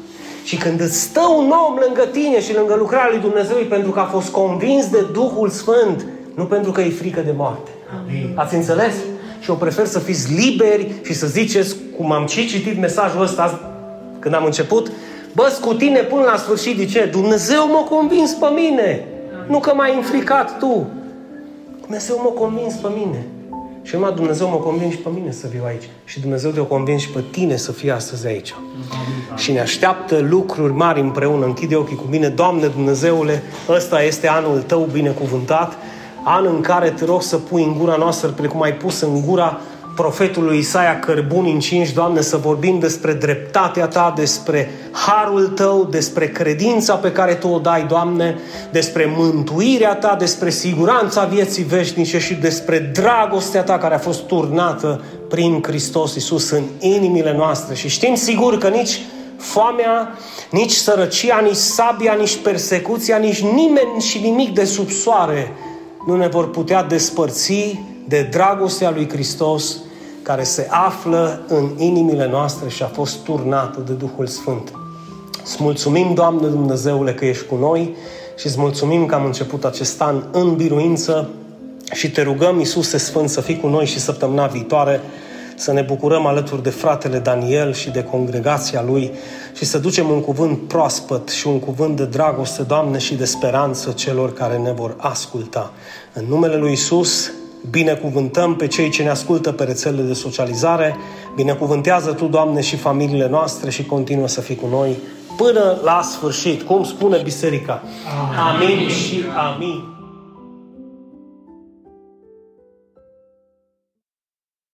[0.45, 3.91] Și când îți stă un om lângă tine și lângă lucrarea lui Dumnezeu, e pentru
[3.91, 7.70] că a fost convins de Duhul Sfânt, nu pentru că e frică de moarte.
[8.01, 8.33] Amin.
[8.35, 8.95] Ați înțeles?
[9.41, 13.43] Și eu prefer să fiți liberi și să ziceți, cum am și citit mesajul ăsta
[13.43, 13.55] azi,
[14.18, 14.91] când am început,
[15.35, 17.09] bă, cu tine până la sfârșit, de ce?
[17.12, 19.05] Dumnezeu m-a convins pe mine.
[19.49, 20.87] Nu că m-ai înfricat tu.
[21.81, 23.26] Dumnezeu m-a convins pe mine.
[23.83, 25.89] Și numai Dumnezeu m-a convins și pe mine să fiu aici.
[26.05, 28.55] Și Dumnezeu te-a convins și pe tine să fii astăzi aici.
[29.37, 31.45] Și ne așteaptă lucruri mari împreună.
[31.45, 32.28] Închide ochii cu mine.
[32.28, 35.76] Doamne Dumnezeule, ăsta este anul Tău binecuvântat.
[36.25, 39.61] An în care te rog să pui în gura noastră, precum ai pus în gura
[39.95, 46.29] profetului Isaia Cărbuni în 5, Doamne, să vorbim despre dreptatea Ta, despre harul Tău, despre
[46.29, 48.39] credința pe care Tu o dai, Doamne,
[48.71, 55.03] despre mântuirea Ta, despre siguranța vieții veșnice și despre dragostea Ta care a fost turnată
[55.29, 57.75] prin Hristos Iisus în inimile noastre.
[57.75, 59.01] Și știm sigur că nici
[59.37, 60.14] foamea,
[60.51, 65.53] nici sărăcia, nici sabia, nici persecuția, nici nimeni și nimic de sub soare
[66.07, 67.79] nu ne vor putea despărți
[68.09, 69.77] de dragostea lui Hristos
[70.23, 74.73] care se află în inimile noastre și a fost turnată de Duhul Sfânt.
[75.45, 77.95] Îți mulțumim, Doamne Dumnezeule, că ești cu noi
[78.39, 81.29] și îți mulțumim că am început acest an în biruință
[81.93, 85.01] și te rugăm, Iisuse Sfânt, să fii cu noi și săptămâna viitoare
[85.61, 89.13] să ne bucurăm alături de fratele Daniel și de congregația lui
[89.57, 93.91] și să ducem un cuvânt proaspăt și un cuvânt de dragoste, Doamne, și de speranță
[93.91, 95.73] celor care ne vor asculta.
[96.13, 97.31] În numele lui Isus,
[97.71, 100.97] binecuvântăm pe cei ce ne ascultă pe rețelele de socializare,
[101.37, 104.97] binecuvântează Tu, Doamne, și familiile noastre și continuă să fii cu noi
[105.37, 107.83] până la sfârșit, cum spune Biserica.
[108.37, 110.00] Amin, amin și amin.